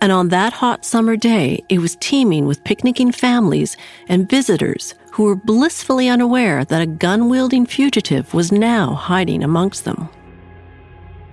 And 0.00 0.10
on 0.10 0.30
that 0.30 0.52
hot 0.52 0.84
summer 0.84 1.16
day, 1.16 1.64
it 1.68 1.78
was 1.78 1.96
teeming 2.00 2.46
with 2.46 2.64
picnicking 2.64 3.12
families 3.12 3.76
and 4.08 4.28
visitors 4.28 4.94
who 5.12 5.24
were 5.24 5.36
blissfully 5.36 6.08
unaware 6.08 6.64
that 6.64 6.82
a 6.82 6.86
gun 6.86 7.28
wielding 7.28 7.66
fugitive 7.66 8.34
was 8.34 8.50
now 8.50 8.94
hiding 8.94 9.44
amongst 9.44 9.84
them. 9.84 10.08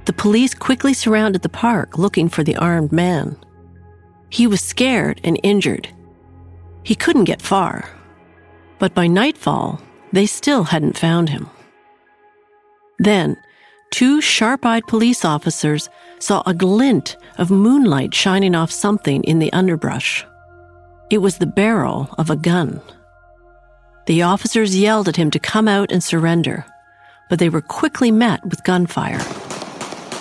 The 0.06 0.14
police 0.14 0.54
quickly 0.54 0.94
surrounded 0.94 1.42
the 1.42 1.50
park 1.50 1.98
looking 1.98 2.30
for 2.30 2.44
the 2.44 2.58
armed 2.58 2.92
man. 2.92 3.38
He 4.30 4.46
was 4.46 4.62
scared 4.62 5.20
and 5.24 5.40
injured. 5.42 5.90
He 6.84 6.96
couldn't 6.96 7.24
get 7.24 7.42
far. 7.42 7.90
But 8.78 8.94
by 8.94 9.08
nightfall, 9.08 9.82
they 10.12 10.26
still 10.26 10.64
hadn't 10.64 10.98
found 10.98 11.30
him. 11.30 11.50
Then, 12.98 13.38
two 13.92 14.22
sharp 14.22 14.66
eyed 14.66 14.88
police 14.88 15.24
officers 15.24 15.90
saw 16.20 16.44
a 16.46 16.54
glint 16.54 17.18
of 17.38 17.50
moonlight 17.50 18.14
shining 18.14 18.56
off 18.56 18.72
something 18.72 19.24
in 19.24 19.40
the 19.40 19.54
underbrush. 19.54 20.26
It 21.10 21.20
was 21.20 21.38
the 21.38 21.46
barrel 21.46 22.14
of 22.18 22.30
a 22.30 22.36
gun. 22.36 22.82
The 24.06 24.24
officers 24.24 24.78
yelled 24.78 25.08
at 25.08 25.16
him 25.16 25.32
to 25.32 25.40
come 25.40 25.68
out 25.68 25.92
and 25.92 26.04
surrender, 26.04 26.66
but 27.30 27.40
they 27.40 27.50
were 27.50 27.62
quickly 27.62 28.12
met 28.12 28.44
with 28.46 28.64
gunfire. 28.64 29.24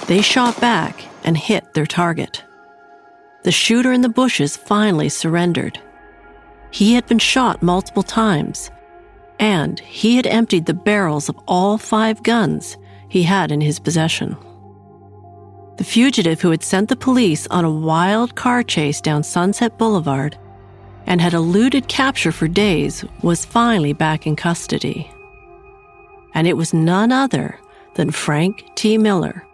They 0.06 0.22
shot 0.22 0.60
back 0.60 1.04
and 1.24 1.36
hit 1.36 1.74
their 1.74 1.86
target 1.86 2.44
the 3.48 3.52
shooter 3.52 3.92
in 3.92 4.02
the 4.02 4.08
bushes 4.08 4.58
finally 4.58 5.08
surrendered. 5.08 5.80
He 6.70 6.92
had 6.94 7.06
been 7.06 7.18
shot 7.18 7.62
multiple 7.62 8.02
times, 8.02 8.70
and 9.38 9.80
he 9.80 10.16
had 10.16 10.26
emptied 10.26 10.66
the 10.66 10.74
barrels 10.74 11.28
of 11.28 11.38
all 11.46 11.78
five 11.78 12.22
guns 12.22 12.76
he 13.08 13.22
had 13.22 13.50
in 13.50 13.60
his 13.60 13.78
possession. 13.78 14.36
The 15.76 15.84
fugitive 15.84 16.40
who 16.40 16.50
had 16.50 16.64
sent 16.64 16.88
the 16.88 16.96
police 16.96 17.46
on 17.48 17.64
a 17.64 17.70
wild 17.70 18.34
car 18.34 18.62
chase 18.62 19.00
down 19.00 19.22
Sunset 19.22 19.78
Boulevard 19.78 20.36
and 21.06 21.20
had 21.20 21.34
eluded 21.34 21.88
capture 21.88 22.32
for 22.32 22.48
days 22.48 23.04
was 23.22 23.44
finally 23.44 23.92
back 23.92 24.26
in 24.26 24.36
custody. 24.36 25.10
And 26.34 26.46
it 26.46 26.56
was 26.56 26.74
none 26.74 27.12
other 27.12 27.58
than 27.94 28.10
Frank 28.10 28.64
T. 28.74 28.98
Miller, 28.98 29.46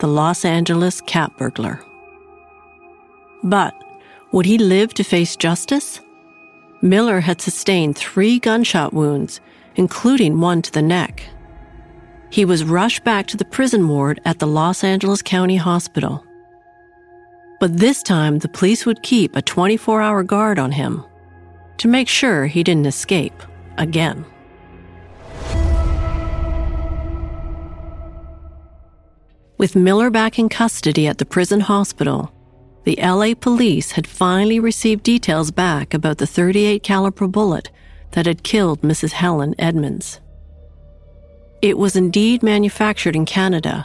the 0.00 0.06
Los 0.06 0.44
Angeles 0.44 1.00
cat 1.00 1.32
burglar. 1.38 1.82
But 3.42 3.74
would 4.32 4.46
he 4.46 4.58
live 4.58 4.92
to 4.94 5.04
face 5.04 5.36
justice? 5.36 6.00
Miller 6.80 7.20
had 7.20 7.40
sustained 7.40 7.96
three 7.96 8.38
gunshot 8.38 8.92
wounds, 8.92 9.40
including 9.74 10.40
one 10.40 10.62
to 10.62 10.72
the 10.72 10.82
neck. 10.82 11.24
He 12.30 12.44
was 12.44 12.62
rushed 12.62 13.02
back 13.04 13.26
to 13.28 13.36
the 13.36 13.44
prison 13.44 13.88
ward 13.88 14.20
at 14.24 14.38
the 14.38 14.46
Los 14.46 14.84
Angeles 14.84 15.22
County 15.22 15.56
Hospital. 15.56 16.24
But 17.58 17.78
this 17.78 18.02
time, 18.02 18.38
the 18.38 18.48
police 18.48 18.86
would 18.86 19.02
keep 19.02 19.34
a 19.34 19.42
24 19.42 20.00
hour 20.00 20.22
guard 20.22 20.58
on 20.58 20.70
him 20.70 21.04
to 21.78 21.88
make 21.88 22.08
sure 22.08 22.46
he 22.46 22.62
didn't 22.62 22.86
escape 22.86 23.42
again. 23.76 24.24
With 29.56 29.74
Miller 29.74 30.10
back 30.10 30.38
in 30.38 30.48
custody 30.48 31.08
at 31.08 31.18
the 31.18 31.26
prison 31.26 31.58
hospital, 31.58 32.32
the 32.88 32.96
LA 33.02 33.34
police 33.34 33.90
had 33.92 34.06
finally 34.06 34.58
received 34.58 35.02
details 35.02 35.50
back 35.50 35.92
about 35.92 36.16
the 36.16 36.26
38 36.26 36.82
caliber 36.82 37.28
bullet 37.28 37.70
that 38.12 38.24
had 38.24 38.42
killed 38.42 38.80
Mrs. 38.80 39.12
Helen 39.12 39.54
Edmonds. 39.58 40.20
It 41.60 41.76
was 41.76 41.96
indeed 41.96 42.42
manufactured 42.42 43.14
in 43.14 43.26
Canada, 43.26 43.84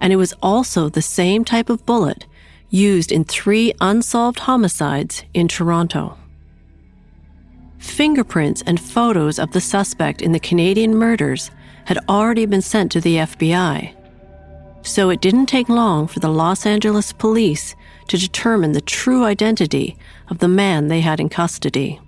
and 0.00 0.12
it 0.12 0.16
was 0.16 0.32
also 0.42 0.88
the 0.88 1.00
same 1.00 1.44
type 1.44 1.70
of 1.70 1.86
bullet 1.86 2.26
used 2.70 3.12
in 3.12 3.22
three 3.22 3.72
unsolved 3.80 4.40
homicides 4.40 5.22
in 5.32 5.46
Toronto. 5.46 6.18
Fingerprints 7.78 8.64
and 8.66 8.80
photos 8.80 9.38
of 9.38 9.52
the 9.52 9.60
suspect 9.60 10.22
in 10.22 10.32
the 10.32 10.40
Canadian 10.40 10.96
murders 10.96 11.52
had 11.84 12.00
already 12.08 12.46
been 12.46 12.62
sent 12.62 12.90
to 12.90 13.00
the 13.00 13.18
FBI, 13.18 13.94
so 14.82 15.08
it 15.08 15.20
didn't 15.20 15.46
take 15.46 15.68
long 15.68 16.08
for 16.08 16.18
the 16.18 16.28
Los 16.28 16.66
Angeles 16.66 17.12
police 17.12 17.76
to 18.08 18.18
determine 18.18 18.72
the 18.72 18.80
true 18.80 19.24
identity 19.24 19.96
of 20.28 20.38
the 20.38 20.48
man 20.48 20.88
they 20.88 21.00
had 21.00 21.20
in 21.20 21.28
custody. 21.28 22.00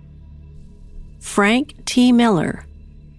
Frank 1.19 1.85
T. 1.85 2.11
Miller, 2.11 2.65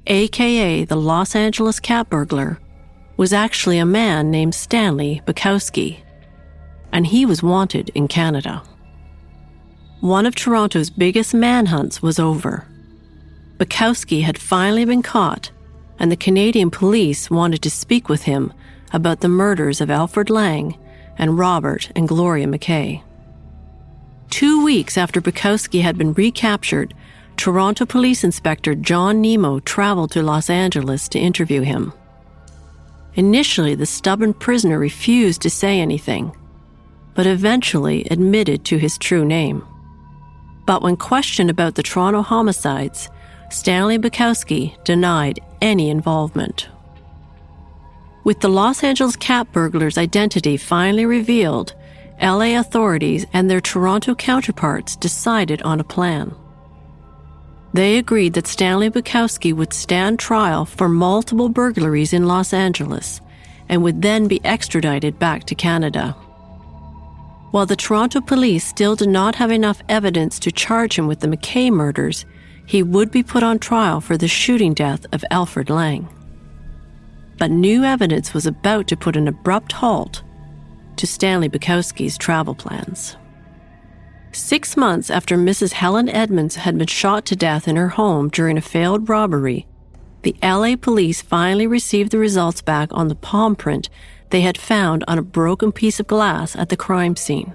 aka 0.07 0.85
the 0.85 0.97
Los 0.97 1.35
Angeles 1.35 1.81
cat 1.81 2.11
burglar, 2.11 2.59
was 3.17 3.33
actually 3.33 3.79
a 3.79 3.87
man 3.87 4.31
named 4.31 4.55
Stanley 4.55 5.23
Bukowski, 5.27 6.01
and 6.93 7.07
he 7.07 7.25
was 7.25 7.43
wanted 7.43 7.91
in 7.95 8.09
Canada. 8.09 8.63
One 10.01 10.27
of 10.27 10.35
Toronto's 10.35 10.91
biggest 10.91 11.33
manhunts 11.33 12.03
was 12.03 12.19
over. 12.19 12.67
Bukowski 13.59 14.23
had 14.23 14.37
finally 14.37 14.85
been 14.85 15.03
caught, 15.03 15.53
and 16.01 16.11
the 16.11 16.17
Canadian 16.17 16.71
police 16.71 17.31
wanted 17.31 17.63
to 17.63 17.71
speak 17.71 18.09
with 18.09 18.25
him 18.25 18.53
about 18.93 19.21
the 19.21 19.29
murders 19.29 19.81
of 19.81 19.91
Alfred 19.91 20.29
Lang 20.29 20.77
and 21.19 21.39
Robert 21.39 21.91
and 21.95 22.09
Gloria 22.09 22.47
McKay. 22.47 23.03
Two 24.31 24.65
weeks 24.65 24.97
after 24.97 25.21
Bukowski 25.21 25.83
had 25.83 25.99
been 25.99 26.15
recaptured, 26.15 26.95
Toronto 27.37 27.85
Police 27.85 28.25
Inspector 28.25 28.75
John 28.77 29.21
Nemo 29.21 29.61
traveled 29.61 30.11
to 30.13 30.23
Los 30.23 30.49
Angeles 30.49 31.09
to 31.09 31.19
interview 31.19 31.63
him. 31.63 31.93
Initially, 33.15 33.75
the 33.75 33.87
stubborn 33.87 34.33
prisoner 34.33 34.79
refused 34.79 35.43
to 35.43 35.51
say 35.51 35.81
anything, 35.81 36.35
but 37.15 37.27
eventually 37.27 38.07
admitted 38.11 38.65
to 38.65 38.79
his 38.79 38.97
true 38.97 39.25
name. 39.25 39.67
But 40.67 40.83
when 40.83 40.97
questioned 40.97 41.51
about 41.51 41.75
the 41.75 41.83
Toronto 41.83 42.23
homicides, 42.23 43.11
Stanley 43.51 43.99
Bukowski 43.99 44.83
denied 44.85 45.41
any 45.61 45.91
involvement. 45.91 46.69
With 48.25 48.39
the 48.39 48.49
Los 48.49 48.85
Angeles 48.85 49.17
cat 49.17 49.51
burglar's 49.51 49.99
identity 49.99 50.57
finally 50.57 51.07
revealed, 51.07 51.75
LA 52.23 52.57
authorities 52.57 53.27
and 53.33 53.51
their 53.51 53.61
Toronto 53.61 54.15
counterparts 54.15 54.95
decided 54.95 55.61
on 55.63 55.81
a 55.81 55.85
plan. 55.85 56.33
They 57.75 57.99
agreed 57.99 58.35
that 58.35 58.47
Stanley 58.47 58.91
Bukowski 58.91 59.53
would 59.53 59.73
stand 59.73 60.21
trial 60.21 60.65
for 60.65 60.89
multiple 60.89 61.49
burglaries 61.49 62.13
in 62.13 62.29
Los 62.29 62.53
Angeles 62.53 63.21
and 63.69 63.83
would 63.83 64.03
then 64.03 64.29
be 64.29 64.45
extradited 64.45 65.19
back 65.19 65.45
to 65.45 65.57
Canada. 65.57 66.13
While 67.51 67.67
the 67.67 67.75
Toronto 67.75 68.21
police 68.21 68.65
still 68.65 68.95
did 68.95 69.09
not 69.09 69.35
have 69.35 69.51
enough 69.51 69.83
evidence 69.89 70.39
to 70.41 70.53
charge 70.53 70.97
him 70.97 71.09
with 71.09 71.21
the 71.21 71.27
McKay 71.27 71.73
murders, 71.73 72.25
he 72.67 72.85
would 72.85 73.11
be 73.11 73.25
put 73.25 73.43
on 73.43 73.59
trial 73.59 74.01
for 74.01 74.17
the 74.17 74.29
shooting 74.29 74.75
death 74.75 75.07
of 75.13 75.25
Alfred 75.33 75.71
Lang 75.71 76.09
but 77.39 77.51
new 77.51 77.85
evidence 77.85 78.35
was 78.35 78.47
about 78.47 78.87
to 78.89 78.97
put 78.97 79.17
an 79.17 79.29
abrupt 79.29 79.73
halt 79.73 80.23
to 80.97 81.07
Stanley 81.07 81.49
Bukowski's 81.49 82.19
travel 82.19 82.55
plans. 82.55 83.17
Six 84.33 84.77
months 84.77 85.11
after 85.11 85.37
Mrs. 85.37 85.73
Helen 85.73 86.09
Edmonds 86.09 86.57
had 86.57 86.79
been 86.79 86.87
shot 86.87 87.27
to 87.27 87.37
death 87.37 87.69
in 87.69 87.77
her 87.77 87.91
home 87.91 88.29
during 88.29 88.57
a 88.57 88.63
failed 88.63 89.09
robbery, 89.09 89.67
the 90.23 90.37
LA 90.43 90.77
police 90.77 91.21
finally 91.21 91.67
received 91.67 92.13
the 92.13 92.19
results 92.19 92.63
back 92.63 92.89
on 92.93 93.09
the 93.09 93.15
palm 93.15 93.57
print 93.57 93.89
they 94.31 94.41
had 94.41 94.57
found 94.57 95.05
on 95.09 95.19
a 95.19 95.23
broken 95.23 95.73
piece 95.73 95.99
of 96.01 96.07
glass 96.07 96.57
at 96.57 96.69
the 96.69 96.77
crime 96.77 97.17
scene. 97.17 97.53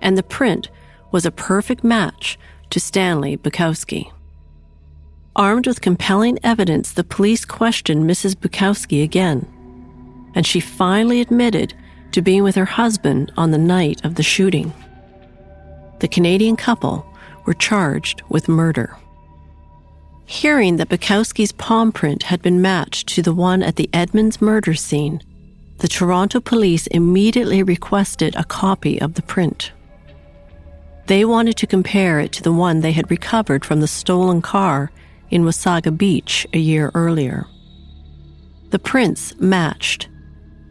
And 0.00 0.16
the 0.16 0.22
print 0.22 0.70
was 1.10 1.26
a 1.26 1.32
perfect 1.32 1.82
match 1.82 2.38
to 2.70 2.78
Stanley 2.78 3.36
Bukowski. 3.36 4.12
Armed 5.38 5.68
with 5.68 5.80
compelling 5.80 6.36
evidence, 6.42 6.90
the 6.90 7.04
police 7.04 7.44
questioned 7.44 8.10
Mrs. 8.10 8.34
Bukowski 8.34 9.04
again, 9.04 9.46
and 10.34 10.44
she 10.44 10.58
finally 10.58 11.20
admitted 11.20 11.74
to 12.10 12.20
being 12.20 12.42
with 12.42 12.56
her 12.56 12.64
husband 12.64 13.30
on 13.36 13.52
the 13.52 13.56
night 13.56 14.04
of 14.04 14.16
the 14.16 14.24
shooting. 14.24 14.72
The 16.00 16.08
Canadian 16.08 16.56
couple 16.56 17.06
were 17.46 17.54
charged 17.54 18.20
with 18.28 18.48
murder. 18.48 18.96
Hearing 20.26 20.76
that 20.76 20.88
Bukowski's 20.88 21.52
palm 21.52 21.92
print 21.92 22.24
had 22.24 22.42
been 22.42 22.60
matched 22.60 23.06
to 23.10 23.22
the 23.22 23.32
one 23.32 23.62
at 23.62 23.76
the 23.76 23.88
Edmonds 23.92 24.42
murder 24.42 24.74
scene, 24.74 25.22
the 25.78 25.88
Toronto 25.88 26.40
police 26.40 26.88
immediately 26.88 27.62
requested 27.62 28.34
a 28.34 28.42
copy 28.42 29.00
of 29.00 29.14
the 29.14 29.22
print. 29.22 29.70
They 31.06 31.24
wanted 31.24 31.56
to 31.58 31.66
compare 31.68 32.18
it 32.18 32.32
to 32.32 32.42
the 32.42 32.52
one 32.52 32.80
they 32.80 32.92
had 32.92 33.08
recovered 33.08 33.64
from 33.64 33.80
the 33.80 33.86
stolen 33.86 34.42
car 34.42 34.90
in 35.30 35.44
Wasaga 35.44 35.96
Beach 35.96 36.46
a 36.52 36.58
year 36.58 36.90
earlier. 36.94 37.46
The 38.70 38.78
prints 38.78 39.34
matched, 39.38 40.08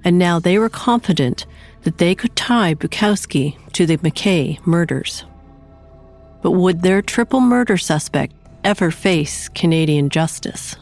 and 0.04 0.18
now 0.18 0.40
they 0.40 0.58
were 0.60 0.70
confident 0.70 1.46
that 1.84 1.98
they 1.98 2.16
could 2.16 2.36
tie 2.36 2.76
Bukowski 2.76 3.58
to 3.74 3.86
the 3.86 3.98
McKay 3.98 4.66
murders. 4.66 5.26
But 6.42 6.52
would 6.52 6.82
their 6.82 7.02
triple 7.02 7.40
murder 7.40 7.78
suspect 7.78 8.34
ever 8.64 8.92
face 8.92 9.50
Canadian 9.50 10.10
justice? 10.10 10.76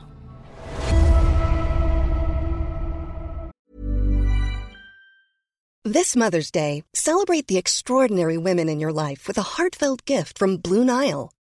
This 5.88 6.16
Mother's 6.16 6.50
Day, 6.50 6.84
celebrate 6.94 7.46
the 7.46 7.58
extraordinary 7.58 8.40
women 8.40 8.70
in 8.70 8.80
your 8.80 8.92
life 8.92 9.28
with 9.28 9.38
a 9.38 9.44
heartfelt 9.44 10.04
gift 10.06 10.40
from 10.40 10.58
Blue 10.58 10.84
Nile. 10.84 11.32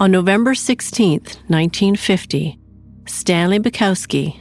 On 0.00 0.10
November 0.10 0.54
16, 0.54 1.20
1950, 1.48 2.58
Stanley 3.06 3.58
Bukowski, 3.58 4.40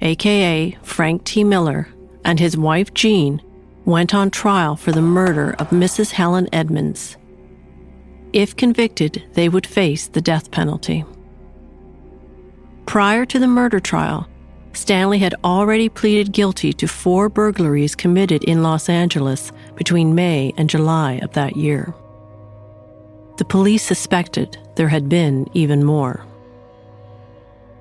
aka 0.00 0.76
Frank 0.82 1.22
T. 1.22 1.44
Miller, 1.44 1.86
and 2.24 2.40
his 2.40 2.56
wife 2.56 2.92
Jean 2.92 3.40
went 3.84 4.16
on 4.16 4.32
trial 4.32 4.74
for 4.74 4.90
the 4.90 5.00
murder 5.00 5.54
of 5.60 5.70
Mrs. 5.70 6.10
Helen 6.10 6.48
Edmonds. 6.52 7.16
If 8.32 8.56
convicted, 8.56 9.22
they 9.34 9.48
would 9.48 9.64
face 9.64 10.08
the 10.08 10.20
death 10.20 10.50
penalty. 10.50 11.04
Prior 12.86 13.24
to 13.26 13.38
the 13.38 13.46
murder 13.46 13.78
trial, 13.78 14.28
Stanley 14.72 15.20
had 15.20 15.36
already 15.44 15.88
pleaded 15.88 16.32
guilty 16.32 16.72
to 16.72 16.88
four 16.88 17.28
burglaries 17.28 17.94
committed 17.94 18.42
in 18.42 18.64
Los 18.64 18.88
Angeles 18.88 19.52
between 19.76 20.16
May 20.16 20.52
and 20.56 20.68
July 20.68 21.20
of 21.22 21.32
that 21.34 21.56
year. 21.56 21.94
The 23.36 23.44
police 23.44 23.84
suspected 23.84 24.58
there 24.80 24.88
had 24.88 25.10
been 25.10 25.46
even 25.52 25.84
more. 25.84 26.24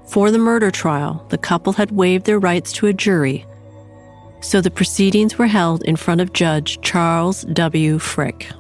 For 0.05 0.31
the 0.31 0.37
murder 0.37 0.69
trial, 0.69 1.25
the 1.29 1.37
couple 1.37 1.71
had 1.71 1.91
waived 1.91 2.25
their 2.25 2.39
rights 2.39 2.73
to 2.73 2.87
a 2.87 2.93
jury, 2.93 3.45
so 4.41 4.59
the 4.59 4.69
proceedings 4.69 5.37
were 5.37 5.47
held 5.47 5.81
in 5.83 5.95
front 5.95 6.19
of 6.19 6.33
Judge 6.33 6.81
Charles 6.81 7.43
W. 7.43 7.99
Frick. 7.99 8.51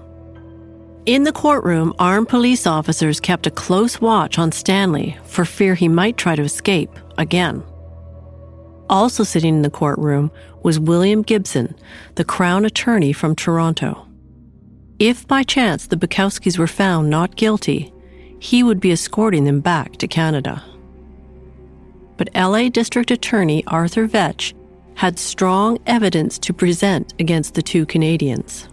In 1.05 1.23
the 1.23 1.33
courtroom, 1.33 1.93
armed 1.99 2.29
police 2.29 2.65
officers 2.65 3.19
kept 3.19 3.45
a 3.45 3.51
close 3.51 3.99
watch 3.99 4.39
on 4.39 4.53
Stanley 4.53 5.17
for 5.25 5.43
fear 5.43 5.75
he 5.75 5.89
might 5.89 6.15
try 6.15 6.37
to 6.37 6.43
escape 6.43 6.97
again. 7.17 7.61
Also 8.89 9.25
sitting 9.25 9.55
in 9.55 9.63
the 9.63 9.69
courtroom 9.69 10.31
was 10.63 10.79
William 10.79 11.23
Gibson, 11.23 11.75
the 12.15 12.23
Crown 12.23 12.63
Attorney 12.63 13.11
from 13.11 13.35
Toronto. 13.35 14.07
If 14.97 15.27
by 15.27 15.43
chance 15.43 15.87
the 15.87 15.97
Bukowskis 15.97 16.57
were 16.57 16.67
found 16.67 17.09
not 17.09 17.35
guilty, 17.35 17.91
he 18.39 18.63
would 18.63 18.79
be 18.79 18.91
escorting 18.91 19.43
them 19.43 19.59
back 19.59 19.97
to 19.97 20.07
Canada. 20.07 20.63
But 22.17 22.29
LA 22.35 22.69
District 22.69 23.11
Attorney 23.11 23.63
Arthur 23.67 24.07
Vetch 24.07 24.53
had 24.95 25.19
strong 25.19 25.77
evidence 25.85 26.37
to 26.39 26.53
present 26.53 27.13
against 27.19 27.53
the 27.53 27.61
two 27.61 27.85
Canadians. 27.85 28.67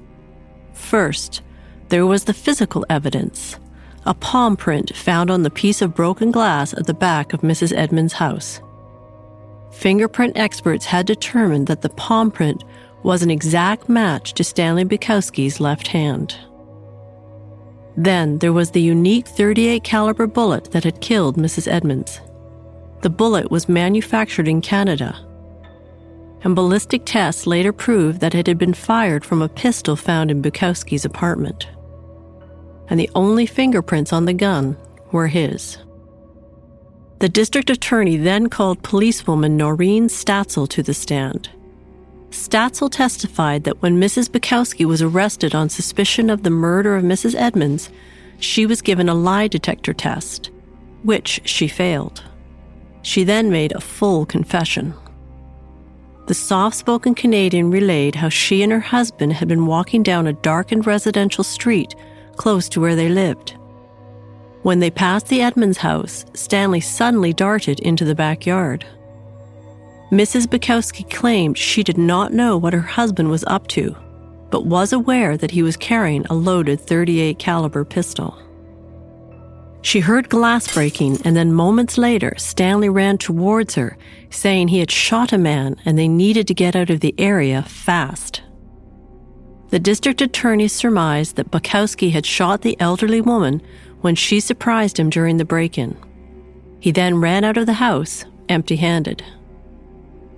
First, 0.72 1.42
there 1.88 2.07
was 2.07 2.24
the 2.24 2.35
physical 2.35 2.85
evidence 2.90 3.59
a 4.07 4.14
palm 4.14 4.57
print 4.57 4.94
found 4.94 5.31
on 5.31 5.42
the 5.42 5.50
piece 5.50 5.83
of 5.83 5.94
broken 5.94 6.31
glass 6.31 6.72
at 6.72 6.87
the 6.87 6.94
back 6.94 7.33
of 7.33 7.40
Mrs. 7.40 7.76
Edmonds' 7.76 8.12
house. 8.12 8.61
Fingerprint 9.72 10.37
experts 10.37 10.87
had 10.87 11.07
determined 11.07 11.66
that 11.66 11.83
the 11.83 11.88
palm 11.90 12.31
print 12.31 12.62
was 13.02 13.22
an 13.22 13.31
exact 13.31 13.88
match 13.88 14.33
to 14.35 14.44
Stanley 14.44 14.85
Bukowski's 14.85 15.61
left 15.61 15.88
hand. 15.88 16.37
Then 17.96 18.38
there 18.38 18.52
was 18.52 18.70
the 18.70 18.80
unique 18.80 19.26
38 19.26 19.82
caliber 19.82 20.26
bullet 20.26 20.70
that 20.72 20.85
had 20.85 21.00
killed 21.00 21.37
Mrs. 21.37 21.70
Edmonds. 21.70 22.20
The 23.02 23.11
bullet 23.11 23.50
was 23.50 23.68
manufactured 23.68 24.48
in 24.48 24.61
Canada, 24.61 25.18
and 26.42 26.54
ballistic 26.54 27.02
tests 27.04 27.46
later 27.46 27.72
proved 27.72 28.20
that 28.20 28.35
it 28.35 28.46
had 28.46 28.59
been 28.59 28.74
fired 28.74 29.24
from 29.24 29.42
a 29.42 29.48
pistol 29.48 29.96
found 29.96 30.30
in 30.30 30.42
Bukowski's 30.42 31.04
apartment. 31.04 31.68
And 32.88 33.00
the 33.00 33.11
only 33.14 33.46
fingerprints 33.46 34.12
on 34.12 34.26
the 34.26 34.32
gun 34.32 34.76
were 35.11 35.26
his. 35.26 35.78
The 37.18 37.28
district 37.28 37.70
attorney 37.70 38.16
then 38.16 38.48
called 38.48 38.82
policewoman 38.82 39.56
Noreen 39.56 40.09
Statzel 40.09 40.68
to 40.68 40.82
the 40.82 40.94
stand. 40.94 41.48
Statzel 42.31 42.91
testified 42.91 43.65
that 43.65 43.81
when 43.83 44.01
Mrs. 44.01 44.29
Bukowski 44.29 44.85
was 44.85 45.03
arrested 45.03 45.55
on 45.55 45.69
suspicion 45.69 46.29
of 46.31 46.43
the 46.43 46.51
murder 46.51 46.97
of 46.97 47.05
Mrs. 47.05 47.35
Edmonds, 47.35 47.91
she 48.39 48.67
was 48.67 48.83
given 48.83 49.09
a 49.09 49.15
lie 49.15 49.49
detector 49.49 49.95
test, 49.95 50.51
which 51.03 51.41
she 51.45 51.69
failed. 51.69 52.23
She 53.03 53.25
then 53.25 53.51
made 53.51 53.73
a 53.73 53.81
full 53.81 54.27
confession. 54.27 54.95
The 56.27 56.35
soft 56.35 56.77
spoken 56.77 57.15
Canadian 57.15 57.71
relayed 57.71 58.17
how 58.17 58.29
she 58.29 58.62
and 58.62 58.73
her 58.73 58.81
husband 58.81 59.35
had 59.35 59.47
been 59.47 59.67
walking 59.67 60.03
down 60.03 60.27
a 60.27 60.33
darkened 60.33 60.87
residential 60.87 61.45
street 61.45 61.95
close 62.35 62.69
to 62.71 62.81
where 62.81 62.97
they 62.97 63.09
lived. 63.09 63.57
When 64.62 64.81
they 64.81 64.91
passed 64.91 65.29
the 65.29 65.41
Edmonds 65.41 65.79
house, 65.79 66.25
Stanley 66.35 66.81
suddenly 66.81 67.33
darted 67.33 67.79
into 67.81 68.05
the 68.05 68.17
backyard. 68.17 68.85
Mrs. 70.11 70.47
Bukowski 70.47 71.09
claimed 71.11 71.59
she 71.59 71.83
did 71.83 71.99
not 71.99 72.33
know 72.33 72.57
what 72.57 72.73
her 72.73 72.81
husband 72.81 73.29
was 73.29 73.45
up 73.45 73.66
to, 73.69 73.97
but 74.51 74.64
was 74.64 74.92
aware 74.92 75.37
that 75.37 75.51
he 75.51 75.62
was 75.62 75.77
carrying 75.77 76.25
a 76.27 76.35
loaded 76.35 76.81
38 76.81 77.38
caliber 77.38 77.85
pistol. 77.85 78.40
She 79.83 80.01
heard 80.01 80.29
glass 80.29 80.73
breaking, 80.73 81.21
and 81.25 81.37
then 81.37 81.53
moments 81.53 81.99
later, 81.99 82.35
Stanley 82.38 82.88
ran 82.88 83.19
towards 83.19 83.75
her, 83.75 83.97
saying 84.31 84.69
he 84.69 84.79
had 84.81 84.90
shot 84.90 85.33
a 85.33 85.38
man 85.38 85.77
and 85.85 85.99
they 85.99 86.09
needed 86.09 86.47
to 86.49 86.55
get 86.55 86.77
out 86.77 86.90
of 86.90 87.01
the 87.01 87.14
area 87.19 87.62
fast. 87.62 88.42
The 89.71 89.79
district 89.81 90.21
attorney 90.21 90.69
surmised 90.69 91.37
that 91.37 91.51
Bukowski 91.51 92.12
had 92.12 92.27
shot 92.27 92.62
the 92.62 92.77
elderly 92.81 93.21
woman 93.21 93.61
when 94.01 94.14
she 94.14 94.38
surprised 94.38 94.99
him 94.99 95.11
during 95.11 95.37
the 95.37 95.45
break 95.45 95.79
in. 95.79 95.97
He 96.79 96.92
then 96.92 97.21
ran 97.21 97.42
out 97.42 97.57
of 97.57 97.66
the 97.66 97.73
house 97.75 98.25
empty 98.49 98.77
handed. 98.77 99.25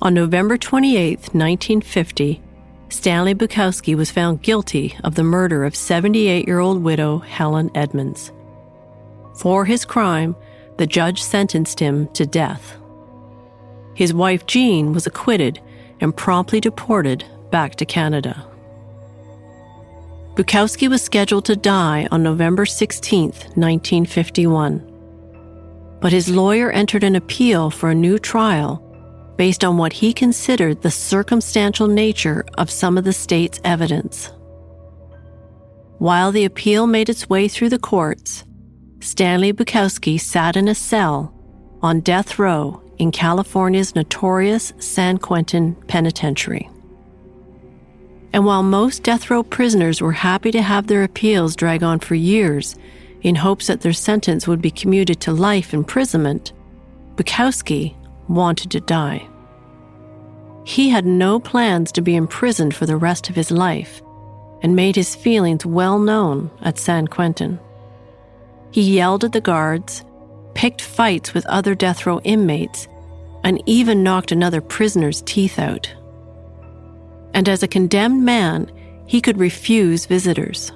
On 0.00 0.14
November 0.14 0.56
28, 0.56 1.18
1950, 1.34 2.40
Stanley 2.88 3.34
Bukowski 3.34 3.96
was 3.96 4.12
found 4.12 4.42
guilty 4.42 4.96
of 5.02 5.16
the 5.16 5.24
murder 5.24 5.64
of 5.64 5.74
78 5.74 6.46
year 6.46 6.61
old 6.61 6.84
widow 6.84 7.18
Helen 7.18 7.68
Edmonds. 7.74 8.30
For 9.34 9.64
his 9.64 9.84
crime, 9.84 10.37
the 10.76 10.87
judge 10.87 11.20
sentenced 11.20 11.80
him 11.80 12.06
to 12.12 12.24
death. 12.24 12.76
His 13.94 14.14
wife 14.14 14.46
Jean 14.46 14.92
was 14.92 15.08
acquitted 15.08 15.61
and 16.00 16.16
promptly 16.16 16.61
deported 16.61 17.24
back 17.50 17.74
to 17.74 17.84
Canada. 17.84 18.46
Bukowski 20.37 20.88
was 20.88 21.02
scheduled 21.02 21.46
to 21.46 21.56
die 21.56 22.06
on 22.12 22.22
November 22.22 22.64
16, 22.64 23.30
1951. 23.56 25.98
But 26.00 26.12
his 26.12 26.28
lawyer 26.28 26.70
entered 26.70 27.02
an 27.02 27.16
appeal 27.16 27.70
for 27.70 27.90
a 27.90 27.96
new 27.96 28.20
trial, 28.20 28.84
based 29.38 29.64
on 29.64 29.79
what 29.79 29.92
he 29.92 30.12
considered 30.12 30.83
the 30.83 30.90
circumstantial 30.90 31.87
nature 31.87 32.44
of 32.59 32.70
some 32.70 32.98
of 32.98 33.05
the 33.05 33.12
state's 33.12 33.61
evidence. 33.64 34.31
While 35.98 36.33
the 36.33 36.44
appeal 36.44 36.87
made 36.88 37.09
its 37.09 37.31
way 37.31 37.46
through 37.48 37.70
the 37.70 37.79
courts, 37.79 38.44
Stanley 39.01 39.53
Bukowski 39.53 40.20
sat 40.20 40.57
in 40.57 40.66
a 40.66 40.74
cell 40.74 41.33
on 41.83 42.01
death 42.01 42.38
row 42.38 42.83
in 42.98 43.12
California's 43.12 43.94
notorious 43.94 44.72
San 44.81 45.18
Quentin 45.18 45.77
Penitentiary. 45.87 46.68
And 48.33 48.44
while 48.44 48.64
most 48.64 49.05
death 49.05 49.31
row 49.31 49.44
prisoners 49.44 50.03
were 50.03 50.12
happy 50.12 50.51
to 50.51 50.62
have 50.62 50.88
their 50.88 51.05
appeals 51.05 51.55
drag 51.55 51.85
on 51.85 52.01
for 52.01 52.16
years 52.16 52.74
in 53.22 53.37
hopes 53.37 53.68
that 53.68 53.83
their 53.83 53.92
sentence 53.92 54.48
would 54.48 54.61
be 54.61 54.70
commuted 54.70 55.20
to 55.20 55.33
life 55.33 55.72
imprisonment, 55.72 56.53
Bukowski 57.14 57.94
wanted 58.28 58.70
to 58.72 58.80
die. 58.80 59.26
He 60.64 60.90
had 60.90 61.06
no 61.06 61.40
plans 61.40 61.92
to 61.92 62.02
be 62.02 62.14
imprisoned 62.14 62.74
for 62.74 62.86
the 62.86 62.96
rest 62.96 63.30
of 63.30 63.36
his 63.36 63.50
life 63.50 64.02
and 64.62 64.76
made 64.76 64.96
his 64.96 65.14
feelings 65.14 65.64
well 65.64 65.98
known 65.98 66.50
at 66.62 66.78
San 66.78 67.06
Quentin. 67.06 67.58
He 68.70 68.96
yelled 68.96 69.24
at 69.24 69.32
the 69.32 69.40
guards, 69.40 70.04
picked 70.54 70.82
fights 70.82 71.32
with 71.32 71.46
other 71.46 71.74
death 71.74 72.04
row 72.04 72.20
inmates, 72.20 72.86
and 73.44 73.62
even 73.66 74.02
knocked 74.02 74.32
another 74.32 74.60
prisoner's 74.60 75.22
teeth 75.22 75.58
out. 75.58 75.94
And 77.32 77.48
as 77.48 77.62
a 77.62 77.68
condemned 77.68 78.24
man, 78.24 78.70
he 79.06 79.20
could 79.20 79.38
refuse 79.38 80.06
visitors. 80.06 80.72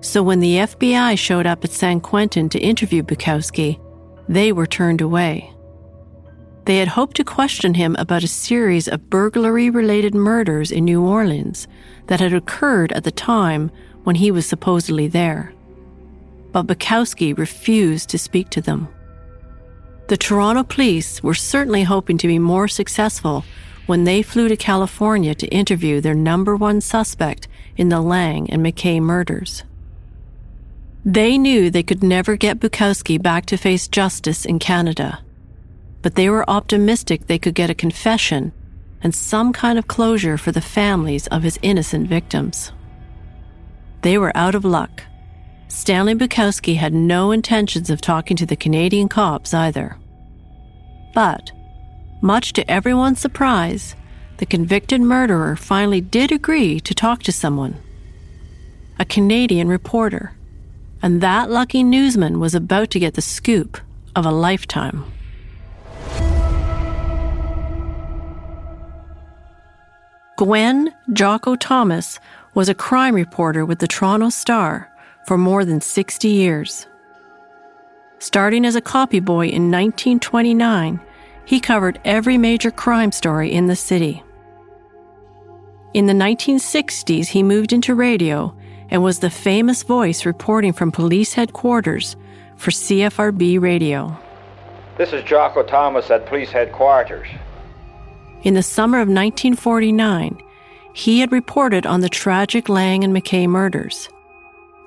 So 0.00 0.22
when 0.22 0.40
the 0.40 0.56
FBI 0.56 1.16
showed 1.16 1.46
up 1.46 1.62
at 1.62 1.70
San 1.70 2.00
Quentin 2.00 2.48
to 2.48 2.58
interview 2.58 3.02
Bukowski, 3.04 3.78
they 4.28 4.50
were 4.50 4.66
turned 4.66 5.00
away. 5.00 5.51
They 6.64 6.78
had 6.78 6.88
hoped 6.88 7.16
to 7.16 7.24
question 7.24 7.74
him 7.74 7.96
about 7.98 8.22
a 8.22 8.28
series 8.28 8.86
of 8.86 9.10
burglary 9.10 9.68
related 9.68 10.14
murders 10.14 10.70
in 10.70 10.84
New 10.84 11.02
Orleans 11.02 11.66
that 12.06 12.20
had 12.20 12.32
occurred 12.32 12.92
at 12.92 13.04
the 13.04 13.10
time 13.10 13.70
when 14.04 14.16
he 14.16 14.30
was 14.30 14.46
supposedly 14.46 15.08
there. 15.08 15.52
But 16.52 16.66
Bukowski 16.66 17.36
refused 17.36 18.10
to 18.10 18.18
speak 18.18 18.50
to 18.50 18.60
them. 18.60 18.88
The 20.08 20.16
Toronto 20.16 20.62
police 20.62 21.22
were 21.22 21.34
certainly 21.34 21.82
hoping 21.82 22.18
to 22.18 22.26
be 22.26 22.38
more 22.38 22.68
successful 22.68 23.44
when 23.86 24.04
they 24.04 24.22
flew 24.22 24.48
to 24.48 24.56
California 24.56 25.34
to 25.34 25.46
interview 25.48 26.00
their 26.00 26.14
number 26.14 26.54
one 26.54 26.80
suspect 26.80 27.48
in 27.76 27.88
the 27.88 28.00
Lang 28.00 28.48
and 28.50 28.64
McKay 28.64 29.00
murders. 29.00 29.64
They 31.04 31.36
knew 31.36 31.70
they 31.70 31.82
could 31.82 32.02
never 32.02 32.36
get 32.36 32.60
Bukowski 32.60 33.20
back 33.20 33.46
to 33.46 33.56
face 33.56 33.88
justice 33.88 34.44
in 34.44 34.60
Canada, 34.60 35.20
but 36.02 36.16
they 36.16 36.28
were 36.28 36.48
optimistic 36.50 37.26
they 37.26 37.38
could 37.38 37.54
get 37.54 37.70
a 37.70 37.74
confession 37.74 38.52
and 39.02 39.14
some 39.14 39.52
kind 39.52 39.78
of 39.78 39.88
closure 39.88 40.36
for 40.36 40.52
the 40.52 40.60
families 40.60 41.26
of 41.28 41.42
his 41.42 41.58
innocent 41.62 42.08
victims. 42.08 42.72
They 44.02 44.18
were 44.18 44.36
out 44.36 44.54
of 44.54 44.64
luck. 44.64 45.02
Stanley 45.68 46.14
Bukowski 46.14 46.76
had 46.76 46.92
no 46.92 47.30
intentions 47.30 47.88
of 47.88 48.00
talking 48.00 48.36
to 48.36 48.46
the 48.46 48.56
Canadian 48.56 49.08
cops 49.08 49.54
either. 49.54 49.96
But, 51.14 51.50
much 52.20 52.52
to 52.54 52.70
everyone's 52.70 53.20
surprise, 53.20 53.96
the 54.36 54.46
convicted 54.46 55.00
murderer 55.00 55.56
finally 55.56 56.00
did 56.00 56.32
agree 56.32 56.80
to 56.80 56.94
talk 56.94 57.22
to 57.22 57.32
someone 57.32 57.78
a 58.98 59.04
Canadian 59.04 59.68
reporter. 59.68 60.36
And 61.02 61.20
that 61.20 61.50
lucky 61.50 61.82
newsman 61.82 62.38
was 62.38 62.54
about 62.54 62.90
to 62.90 63.00
get 63.00 63.14
the 63.14 63.22
scoop 63.22 63.80
of 64.14 64.26
a 64.26 64.30
lifetime. 64.30 65.04
Gwyn 70.36 70.92
Jocko 71.12 71.56
Thomas 71.56 72.18
was 72.54 72.70
a 72.70 72.74
crime 72.74 73.14
reporter 73.14 73.66
with 73.66 73.80
the 73.80 73.86
Toronto 73.86 74.30
Star 74.30 74.90
for 75.26 75.36
more 75.36 75.64
than 75.64 75.80
60 75.80 76.26
years. 76.26 76.86
Starting 78.18 78.64
as 78.64 78.74
a 78.74 78.80
copy 78.80 79.20
boy 79.20 79.46
in 79.46 79.70
1929, 79.70 81.00
he 81.44 81.60
covered 81.60 82.00
every 82.04 82.38
major 82.38 82.70
crime 82.70 83.12
story 83.12 83.52
in 83.52 83.66
the 83.66 83.76
city. 83.76 84.22
In 85.92 86.06
the 86.06 86.14
1960s, 86.14 87.26
he 87.26 87.42
moved 87.42 87.72
into 87.72 87.94
radio 87.94 88.56
and 88.88 89.02
was 89.02 89.18
the 89.18 89.28
famous 89.28 89.82
voice 89.82 90.24
reporting 90.24 90.72
from 90.72 90.90
police 90.92 91.34
headquarters 91.34 92.16
for 92.56 92.70
CFRB 92.70 93.60
radio. 93.60 94.16
This 94.96 95.12
is 95.12 95.22
Jocko 95.24 95.62
Thomas 95.62 96.10
at 96.10 96.24
police 96.26 96.50
headquarters. 96.50 97.28
In 98.42 98.54
the 98.54 98.62
summer 98.62 98.98
of 98.98 99.08
1949, 99.08 100.36
he 100.94 101.20
had 101.20 101.30
reported 101.30 101.86
on 101.86 102.00
the 102.00 102.08
tragic 102.08 102.68
Lang 102.68 103.04
and 103.04 103.14
McKay 103.14 103.48
murders. 103.48 104.08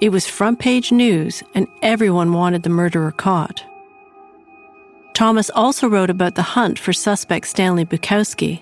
It 0.01 0.09
was 0.09 0.27
front 0.27 0.59
page 0.59 0.91
news, 0.91 1.41
and 1.53 1.67
everyone 1.81 2.33
wanted 2.33 2.63
the 2.63 2.69
murderer 2.69 3.13
caught. 3.13 3.63
Thomas 5.13 5.49
also 5.51 5.87
wrote 5.87 6.09
about 6.09 6.35
the 6.35 6.41
hunt 6.41 6.77
for 6.77 6.91
suspect 6.91 7.47
Stanley 7.47 7.85
Bukowski, 7.85 8.61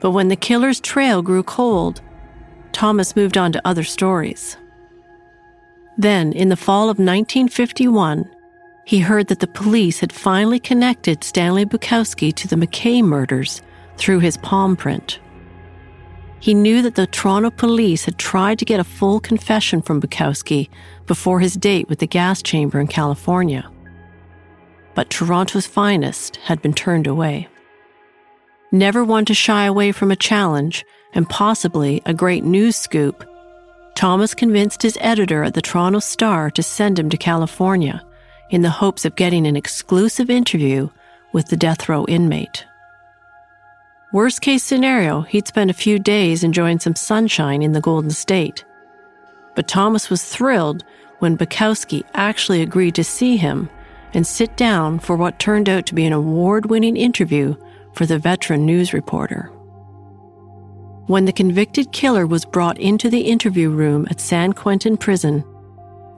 but 0.00 0.12
when 0.12 0.28
the 0.28 0.36
killer's 0.36 0.80
trail 0.80 1.20
grew 1.20 1.42
cold, 1.42 2.00
Thomas 2.72 3.14
moved 3.14 3.36
on 3.36 3.52
to 3.52 3.68
other 3.68 3.84
stories. 3.84 4.56
Then, 5.98 6.32
in 6.32 6.48
the 6.48 6.56
fall 6.56 6.84
of 6.84 6.98
1951, 6.98 8.24
he 8.86 9.00
heard 9.00 9.26
that 9.26 9.40
the 9.40 9.46
police 9.46 10.00
had 10.00 10.10
finally 10.10 10.58
connected 10.58 11.22
Stanley 11.22 11.66
Bukowski 11.66 12.34
to 12.34 12.48
the 12.48 12.56
McKay 12.56 13.04
murders 13.04 13.60
through 13.96 14.20
his 14.20 14.36
palm 14.38 14.76
print. 14.76 15.18
He 16.40 16.54
knew 16.54 16.82
that 16.82 16.96
the 16.96 17.06
Toronto 17.06 17.50
police 17.50 18.04
had 18.04 18.18
tried 18.18 18.58
to 18.58 18.64
get 18.64 18.80
a 18.80 18.84
full 18.84 19.20
confession 19.20 19.80
from 19.80 20.00
Bukowski 20.00 20.68
before 21.06 21.38
his 21.38 21.54
date 21.54 21.88
with 21.88 22.00
the 22.00 22.06
gas 22.06 22.42
chamber 22.42 22.80
in 22.80 22.88
California. 22.88 23.70
But 24.94 25.08
Toronto's 25.08 25.66
finest 25.66 26.36
had 26.36 26.60
been 26.60 26.74
turned 26.74 27.06
away. 27.06 27.48
Never 28.72 29.04
one 29.04 29.24
to 29.26 29.34
shy 29.34 29.66
away 29.66 29.92
from 29.92 30.10
a 30.10 30.16
challenge 30.16 30.84
and 31.14 31.28
possibly 31.28 32.02
a 32.06 32.14
great 32.14 32.42
news 32.42 32.76
scoop, 32.76 33.24
Thomas 33.94 34.34
convinced 34.34 34.82
his 34.82 34.98
editor 35.00 35.44
at 35.44 35.54
the 35.54 35.62
Toronto 35.62 36.00
Star 36.00 36.50
to 36.50 36.62
send 36.62 36.98
him 36.98 37.10
to 37.10 37.16
California 37.16 38.04
in 38.50 38.62
the 38.62 38.70
hopes 38.70 39.04
of 39.04 39.16
getting 39.16 39.46
an 39.46 39.56
exclusive 39.56 40.28
interview 40.28 40.88
with 41.32 41.48
the 41.48 41.56
death 41.56 41.88
row 41.88 42.04
inmate. 42.08 42.64
Worst 44.12 44.42
case 44.42 44.62
scenario, 44.62 45.22
he'd 45.22 45.48
spend 45.48 45.70
a 45.70 45.74
few 45.74 45.98
days 45.98 46.44
enjoying 46.44 46.78
some 46.80 46.94
sunshine 46.94 47.62
in 47.62 47.72
the 47.72 47.80
Golden 47.80 48.10
State. 48.10 48.62
But 49.56 49.68
Thomas 49.68 50.10
was 50.10 50.22
thrilled 50.22 50.84
when 51.20 51.38
Bukowski 51.38 52.04
actually 52.12 52.60
agreed 52.60 52.94
to 52.96 53.04
see 53.04 53.38
him 53.38 53.70
and 54.12 54.26
sit 54.26 54.54
down 54.54 54.98
for 54.98 55.16
what 55.16 55.38
turned 55.38 55.66
out 55.66 55.86
to 55.86 55.94
be 55.94 56.04
an 56.04 56.12
award 56.12 56.66
winning 56.66 56.98
interview 56.98 57.56
for 57.94 58.04
the 58.04 58.18
veteran 58.18 58.66
news 58.66 58.92
reporter. 58.92 59.50
When 61.06 61.24
the 61.24 61.32
convicted 61.32 61.90
killer 61.92 62.26
was 62.26 62.44
brought 62.44 62.78
into 62.78 63.08
the 63.08 63.22
interview 63.22 63.70
room 63.70 64.06
at 64.10 64.20
San 64.20 64.52
Quentin 64.52 64.98
Prison, 64.98 65.42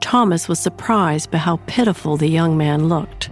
Thomas 0.01 0.49
was 0.49 0.59
surprised 0.59 1.31
by 1.31 1.37
how 1.37 1.61
pitiful 1.65 2.17
the 2.17 2.27
young 2.27 2.57
man 2.57 2.89
looked. 2.89 3.29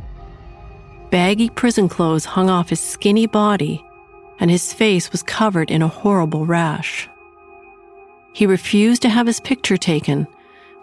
Baggy 1.11 1.49
prison 1.49 1.89
clothes 1.89 2.23
hung 2.23 2.49
off 2.49 2.69
his 2.69 2.79
skinny 2.79 3.27
body 3.27 3.83
and 4.43 4.51
his 4.51 4.73
face 4.73 5.09
was 5.09 5.23
covered 5.23 5.71
in 5.71 5.81
a 5.81 5.87
horrible 5.87 6.45
rash. 6.45 7.09
He 8.33 8.45
refused 8.45 9.01
to 9.03 9.09
have 9.09 9.25
his 9.25 9.39
picture 9.39 9.77
taken, 9.77 10.27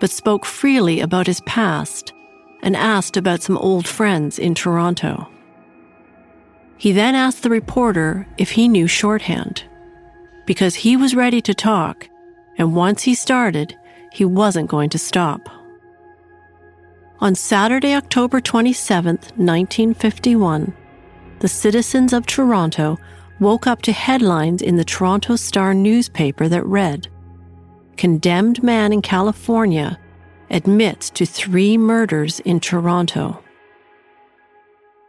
but 0.01 0.09
spoke 0.09 0.47
freely 0.47 1.01
about 1.01 1.27
his 1.27 1.43
past 1.43 2.15
and 2.63 2.75
asked 2.75 3.19
about 3.19 3.43
some 3.43 3.59
old 3.59 3.87
friends 3.87 4.39
in 4.39 4.55
Toronto. 4.55 5.29
He 6.79 6.93
then 6.93 7.15
asked 7.15 7.43
the 7.43 7.51
reporter 7.51 8.27
if 8.39 8.53
he 8.53 8.67
knew 8.67 8.87
shorthand, 8.87 9.65
because 10.47 10.77
he 10.77 10.97
was 10.97 11.15
ready 11.15 11.43
to 11.43 11.53
talk, 11.53 12.09
and 12.57 12.75
once 12.75 13.03
he 13.03 13.15
started, 13.15 13.77
he 14.11 14.25
wasn't 14.25 14.71
going 14.71 14.89
to 14.89 14.99
stop. 14.99 15.51
On 17.19 17.35
Saturday, 17.35 17.95
October 17.95 18.41
27, 18.41 19.17
1951, 19.17 20.75
the 21.41 21.49
citizens 21.49 22.15
of 22.15 22.25
Toronto 22.25 22.97
woke 23.41 23.67
up 23.67 23.83
to 23.83 23.93
headlines 23.93 24.63
in 24.63 24.77
the 24.77 24.85
Toronto 24.85 25.35
Star 25.35 25.75
newspaper 25.75 26.49
that 26.49 26.65
read 26.67 27.09
Condemned 27.97 28.63
man 28.63 28.93
in 28.93 29.03
California 29.03 29.99
admits 30.51 31.11
to 31.11 31.27
three 31.27 31.77
murders 31.77 32.41
in 32.41 32.61
Toronto. 32.61 33.43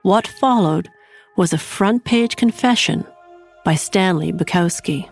What 0.04 0.28
followed 0.28 0.90
was 1.38 1.54
a 1.54 1.58
front 1.58 2.04
page 2.04 2.36
confession 2.36 3.06
by 3.64 3.76
Stanley 3.76 4.32
Bukowski. 4.32 5.10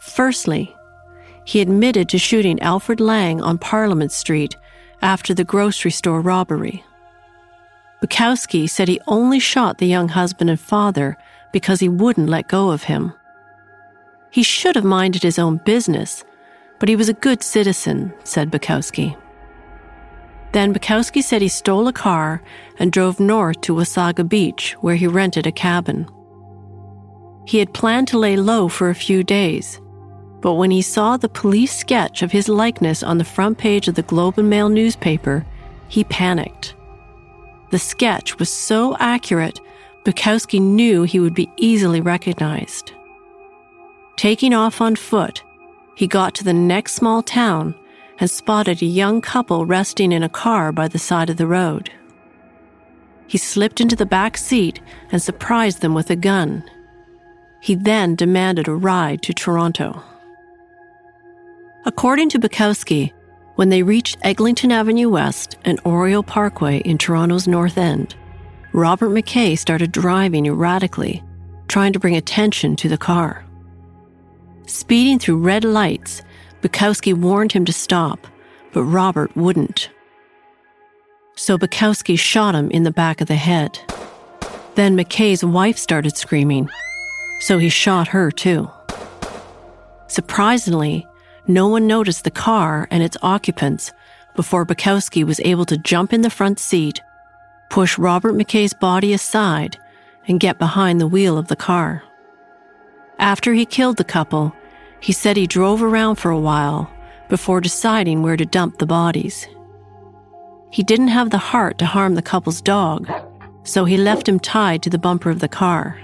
Firstly, 0.00 0.74
he 1.44 1.60
admitted 1.60 2.08
to 2.08 2.18
shooting 2.18 2.60
Alfred 2.60 3.00
Lang 3.00 3.40
on 3.40 3.58
Parliament 3.58 4.12
Street 4.12 4.56
after 5.02 5.34
the 5.34 5.44
grocery 5.44 5.90
store 5.90 6.20
robbery. 6.20 6.84
Bukowski 8.02 8.68
said 8.68 8.88
he 8.88 9.00
only 9.06 9.38
shot 9.38 9.78
the 9.78 9.86
young 9.86 10.08
husband 10.08 10.50
and 10.50 10.60
father 10.60 11.16
because 11.56 11.80
he 11.80 11.88
wouldn't 11.88 12.28
let 12.28 12.48
go 12.48 12.68
of 12.70 12.82
him. 12.82 13.14
He 14.28 14.42
should 14.42 14.76
have 14.76 14.84
minded 14.84 15.22
his 15.22 15.38
own 15.38 15.56
business, 15.64 16.22
but 16.78 16.86
he 16.86 16.96
was 16.96 17.08
a 17.08 17.14
good 17.14 17.42
citizen, 17.42 18.12
said 18.24 18.50
Bukowski. 18.50 19.16
Then 20.52 20.74
Bukowski 20.74 21.22
said 21.22 21.40
he 21.40 21.48
stole 21.48 21.88
a 21.88 21.94
car 21.94 22.42
and 22.78 22.92
drove 22.92 23.18
north 23.18 23.62
to 23.62 23.74
Wasaga 23.74 24.28
Beach, 24.28 24.76
where 24.82 24.96
he 24.96 25.06
rented 25.06 25.46
a 25.46 25.50
cabin. 25.50 26.06
He 27.46 27.56
had 27.56 27.72
planned 27.72 28.08
to 28.08 28.18
lay 28.18 28.36
low 28.36 28.68
for 28.68 28.90
a 28.90 29.02
few 29.06 29.24
days, 29.24 29.80
but 30.42 30.56
when 30.56 30.70
he 30.70 30.82
saw 30.82 31.16
the 31.16 31.30
police 31.40 31.74
sketch 31.74 32.20
of 32.20 32.32
his 32.32 32.50
likeness 32.50 33.02
on 33.02 33.16
the 33.16 33.24
front 33.24 33.56
page 33.56 33.88
of 33.88 33.94
the 33.94 34.02
Globe 34.02 34.38
and 34.38 34.50
Mail 34.50 34.68
newspaper, 34.68 35.46
he 35.88 36.04
panicked. 36.04 36.74
The 37.70 37.78
sketch 37.78 38.38
was 38.38 38.50
so 38.50 38.94
accurate, 38.98 39.58
Bukowski 40.06 40.60
knew 40.60 41.02
he 41.02 41.18
would 41.18 41.34
be 41.34 41.50
easily 41.56 42.00
recognized. 42.00 42.92
Taking 44.16 44.54
off 44.54 44.80
on 44.80 44.94
foot, 44.94 45.42
he 45.96 46.06
got 46.06 46.32
to 46.36 46.44
the 46.44 46.52
next 46.52 46.94
small 46.94 47.24
town 47.24 47.74
and 48.20 48.30
spotted 48.30 48.80
a 48.80 48.86
young 48.86 49.20
couple 49.20 49.66
resting 49.66 50.12
in 50.12 50.22
a 50.22 50.28
car 50.28 50.70
by 50.70 50.86
the 50.86 51.00
side 51.00 51.28
of 51.28 51.38
the 51.38 51.46
road. 51.48 51.90
He 53.26 53.36
slipped 53.36 53.80
into 53.80 53.96
the 53.96 54.06
back 54.06 54.36
seat 54.36 54.80
and 55.10 55.20
surprised 55.20 55.80
them 55.80 55.92
with 55.92 56.08
a 56.08 56.16
gun. 56.16 56.62
He 57.60 57.74
then 57.74 58.14
demanded 58.14 58.68
a 58.68 58.76
ride 58.76 59.22
to 59.22 59.34
Toronto. 59.34 60.04
According 61.84 62.28
to 62.28 62.38
Bukowski, 62.38 63.12
when 63.56 63.70
they 63.70 63.82
reached 63.82 64.18
Eglinton 64.22 64.70
Avenue 64.70 65.08
West 65.08 65.58
and 65.64 65.80
Oriole 65.84 66.22
Parkway 66.22 66.78
in 66.78 66.96
Toronto's 66.96 67.48
North 67.48 67.76
End, 67.76 68.14
Robert 68.76 69.08
McKay 69.08 69.58
started 69.58 69.90
driving 69.90 70.44
erratically, 70.44 71.24
trying 71.66 71.94
to 71.94 71.98
bring 71.98 72.14
attention 72.14 72.76
to 72.76 72.90
the 72.90 72.98
car. 72.98 73.42
Speeding 74.66 75.18
through 75.18 75.38
red 75.38 75.64
lights, 75.64 76.20
Bukowski 76.60 77.14
warned 77.14 77.52
him 77.52 77.64
to 77.64 77.72
stop, 77.72 78.26
but 78.74 78.84
Robert 78.84 79.34
wouldn't. 79.34 79.88
So 81.36 81.56
Bukowski 81.56 82.18
shot 82.18 82.54
him 82.54 82.70
in 82.70 82.82
the 82.82 82.90
back 82.90 83.22
of 83.22 83.28
the 83.28 83.34
head. 83.34 83.80
Then 84.74 84.94
McKay's 84.94 85.42
wife 85.42 85.78
started 85.78 86.14
screaming, 86.14 86.68
so 87.40 87.56
he 87.56 87.70
shot 87.70 88.08
her 88.08 88.30
too. 88.30 88.70
Surprisingly, 90.08 91.06
no 91.46 91.66
one 91.66 91.86
noticed 91.86 92.24
the 92.24 92.30
car 92.30 92.88
and 92.90 93.02
its 93.02 93.16
occupants 93.22 93.90
before 94.34 94.66
Bukowski 94.66 95.24
was 95.24 95.40
able 95.40 95.64
to 95.64 95.78
jump 95.78 96.12
in 96.12 96.20
the 96.20 96.28
front 96.28 96.58
seat, 96.58 97.00
push 97.70 97.98
Robert 97.98 98.34
McKay's 98.34 98.74
body 98.74 99.12
aside, 99.12 99.76
and 100.28 100.40
get 100.40 100.58
behind 100.58 101.00
the 101.00 101.06
wheel 101.06 101.38
of 101.38 101.48
the 101.48 101.56
car. 101.56 102.02
After 103.18 103.54
he 103.54 103.64
killed 103.64 103.96
the 103.96 104.04
couple, 104.04 104.54
he 105.00 105.12
said 105.12 105.36
he 105.36 105.46
drove 105.46 105.82
around 105.82 106.16
for 106.16 106.30
a 106.30 106.38
while 106.38 106.90
before 107.28 107.60
deciding 107.60 108.22
where 108.22 108.36
to 108.36 108.44
dump 108.44 108.78
the 108.78 108.86
bodies. 108.86 109.46
He 110.70 110.82
didn't 110.82 111.08
have 111.08 111.30
the 111.30 111.38
heart 111.38 111.78
to 111.78 111.86
harm 111.86 112.14
the 112.14 112.22
couple's 112.22 112.60
dog, 112.60 113.10
so 113.62 113.84
he 113.84 113.96
left 113.96 114.28
him 114.28 114.38
tied 114.38 114.82
to 114.82 114.90
the 114.90 114.98
bumper 114.98 115.30
of 115.30 115.40
the 115.40 115.48
car. 115.48 115.98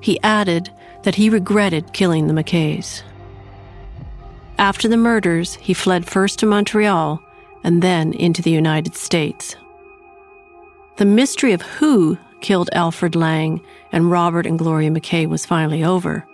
He 0.00 0.20
added 0.22 0.70
that 1.02 1.16
he 1.16 1.30
regretted 1.30 1.92
killing 1.92 2.26
the 2.26 2.34
McKays. 2.34 3.02
After 4.58 4.88
the 4.88 4.96
murders, 4.96 5.54
he 5.54 5.74
fled 5.74 6.06
first 6.06 6.38
to 6.38 6.46
Montreal 6.46 7.20
and 7.62 7.82
then 7.82 8.12
into 8.12 8.42
the 8.42 8.50
United 8.50 8.94
States. 8.94 9.56
The 10.96 11.04
mystery 11.04 11.52
of 11.52 11.62
who 11.62 12.18
killed 12.40 12.70
Alfred 12.72 13.14
Lang 13.14 13.60
and 13.92 14.10
Robert 14.10 14.46
and 14.46 14.58
Gloria 14.58 14.90
McKay 14.90 15.26
was 15.26 15.46
finally 15.46 15.84
over, 15.84 16.26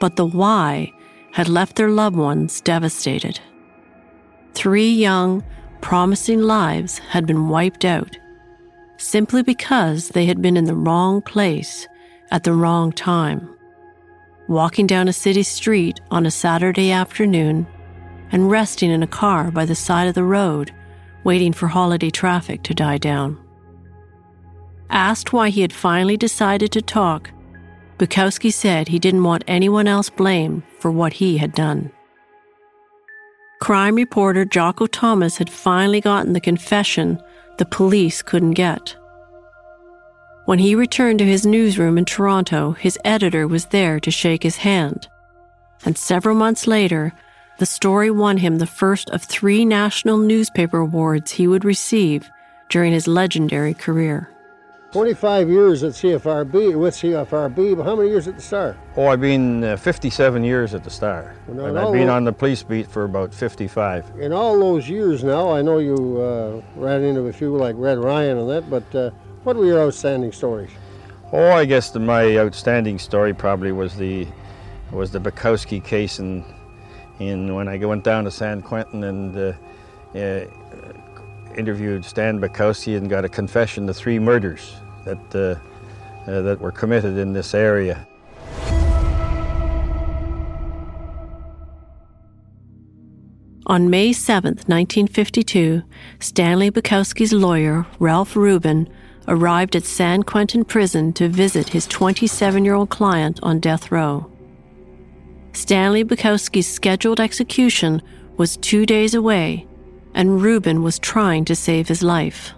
but 0.00 0.16
the 0.16 0.26
why 0.26 0.92
had 1.32 1.48
left 1.48 1.76
their 1.76 1.90
loved 1.90 2.16
ones 2.16 2.60
devastated. 2.60 3.40
Three 4.54 4.90
young, 4.90 5.44
promising 5.80 6.42
lives 6.42 6.98
had 6.98 7.26
been 7.26 7.48
wiped 7.48 7.84
out 7.84 8.18
simply 8.96 9.44
because 9.44 10.08
they 10.08 10.26
had 10.26 10.42
been 10.42 10.56
in 10.56 10.64
the 10.64 10.74
wrong 10.74 11.22
place 11.22 11.86
at 12.32 12.42
the 12.42 12.52
wrong 12.52 12.90
time 12.90 13.48
walking 14.48 14.86
down 14.86 15.08
a 15.08 15.12
city 15.12 15.42
street 15.42 16.00
on 16.10 16.24
a 16.24 16.30
Saturday 16.30 16.90
afternoon, 16.90 17.66
and 18.32 18.50
resting 18.50 18.90
in 18.90 19.02
a 19.02 19.06
car 19.06 19.50
by 19.50 19.64
the 19.64 19.74
side 19.74 20.08
of 20.08 20.14
the 20.14 20.24
road, 20.24 20.72
waiting 21.22 21.52
for 21.52 21.68
holiday 21.68 22.10
traffic 22.10 22.62
to 22.62 22.74
die 22.74 22.98
down. 22.98 23.38
Asked 24.90 25.32
why 25.32 25.50
he 25.50 25.60
had 25.60 25.72
finally 25.72 26.16
decided 26.16 26.72
to 26.72 26.82
talk, 26.82 27.30
Bukowski 27.98 28.52
said 28.52 28.88
he 28.88 28.98
didn't 28.98 29.24
want 29.24 29.44
anyone 29.46 29.88
else 29.88 30.08
blamed 30.08 30.62
for 30.78 30.90
what 30.90 31.14
he 31.14 31.38
had 31.38 31.52
done. 31.52 31.90
Crime 33.60 33.96
reporter 33.96 34.44
Jocko 34.44 34.86
Thomas 34.86 35.36
had 35.36 35.50
finally 35.50 36.00
gotten 36.00 36.32
the 36.32 36.40
confession 36.40 37.20
the 37.58 37.64
police 37.64 38.22
couldn't 38.22 38.52
get. 38.52 38.96
When 40.44 40.60
he 40.60 40.74
returned 40.74 41.18
to 41.18 41.26
his 41.26 41.44
newsroom 41.44 41.98
in 41.98 42.04
Toronto, 42.04 42.72
his 42.72 42.98
editor 43.04 43.46
was 43.46 43.66
there 43.66 44.00
to 44.00 44.10
shake 44.10 44.44
his 44.44 44.58
hand. 44.58 45.08
And 45.84 45.98
several 45.98 46.36
months 46.36 46.66
later, 46.66 47.12
the 47.58 47.66
story 47.66 48.10
won 48.10 48.38
him 48.38 48.58
the 48.58 48.66
first 48.66 49.10
of 49.10 49.22
three 49.22 49.64
national 49.64 50.18
newspaper 50.18 50.78
awards 50.78 51.32
he 51.32 51.48
would 51.48 51.64
receive 51.64 52.30
during 52.70 52.92
his 52.92 53.08
legendary 53.08 53.74
career. 53.74 54.30
25 54.92 55.50
years 55.50 55.82
at 55.82 55.92
CFRB, 55.92 56.78
with 56.78 56.94
CFRB, 56.94 57.76
but 57.76 57.84
how 57.84 57.94
many 57.94 58.08
years 58.08 58.26
at 58.26 58.36
the 58.36 58.42
Star? 58.42 58.74
Oh, 58.96 59.08
I've 59.08 59.20
been 59.20 59.62
uh, 59.62 59.76
57 59.76 60.42
years 60.42 60.72
at 60.72 60.82
the 60.82 60.88
Star. 60.88 61.34
Well, 61.46 61.66
and 61.66 61.78
I've 61.78 61.92
been 61.92 62.08
on 62.08 62.24
the 62.24 62.32
police 62.32 62.62
beat 62.62 62.86
for 62.86 63.04
about 63.04 63.34
55. 63.34 64.18
In 64.18 64.32
all 64.32 64.58
those 64.58 64.88
years 64.88 65.22
now, 65.22 65.50
I 65.50 65.60
know 65.60 65.78
you 65.78 66.18
uh, 66.18 66.62
ran 66.74 67.02
into 67.02 67.20
a 67.26 67.32
few 67.32 67.54
like 67.54 67.74
Red 67.76 67.98
Ryan 67.98 68.38
and 68.38 68.48
that, 68.48 68.70
but 68.70 68.94
uh, 68.94 69.10
what 69.44 69.56
were 69.56 69.66
your 69.66 69.80
outstanding 69.80 70.32
stories? 70.32 70.70
Oh, 71.32 71.50
I 71.52 71.66
guess 71.66 71.90
the, 71.90 72.00
my 72.00 72.38
outstanding 72.38 72.98
story 72.98 73.34
probably 73.34 73.72
was 73.72 73.94
the 73.94 74.26
was 74.90 75.10
the 75.10 75.20
Bukowski 75.20 75.84
case, 75.84 76.18
and 76.18 76.42
in, 77.18 77.48
in 77.48 77.54
when 77.54 77.68
I 77.68 77.76
went 77.76 78.04
down 78.04 78.24
to 78.24 78.30
San 78.30 78.62
Quentin 78.62 79.04
and 79.04 79.36
uh, 79.36 79.52
uh, 80.18 80.46
interviewed 81.58 82.04
Stan 82.04 82.40
Bukowski 82.40 82.96
and 82.96 83.10
got 83.10 83.24
a 83.24 83.28
confession 83.28 83.86
to 83.88 83.94
three 83.94 84.18
murders 84.18 84.74
that 85.04 85.18
uh, 85.34 86.30
uh 86.30 86.42
that 86.42 86.60
were 86.60 86.72
committed 86.72 87.18
in 87.18 87.32
this 87.32 87.54
area. 87.54 88.06
On 93.70 93.90
May 93.90 94.14
7, 94.14 94.54
1952, 94.54 95.82
Stanley 96.20 96.70
Bukowski's 96.70 97.34
lawyer, 97.34 97.84
Ralph 97.98 98.34
Rubin, 98.34 98.88
arrived 99.28 99.76
at 99.76 99.84
San 99.84 100.22
Quentin 100.22 100.64
prison 100.64 101.12
to 101.12 101.28
visit 101.28 101.68
his 101.68 101.86
27 101.86 102.64
year 102.64 102.74
old 102.74 102.88
client 102.88 103.38
on 103.42 103.60
death 103.60 103.92
row. 103.92 104.30
Stanley 105.52 106.02
Bukowski's 106.02 106.66
scheduled 106.66 107.20
execution 107.20 108.00
was 108.38 108.56
two 108.56 108.86
days 108.86 109.12
away, 109.12 109.67
and 110.14 110.42
Rubin 110.42 110.82
was 110.82 110.98
trying 110.98 111.44
to 111.46 111.54
save 111.54 111.88
his 111.88 112.02
life. 112.02 112.52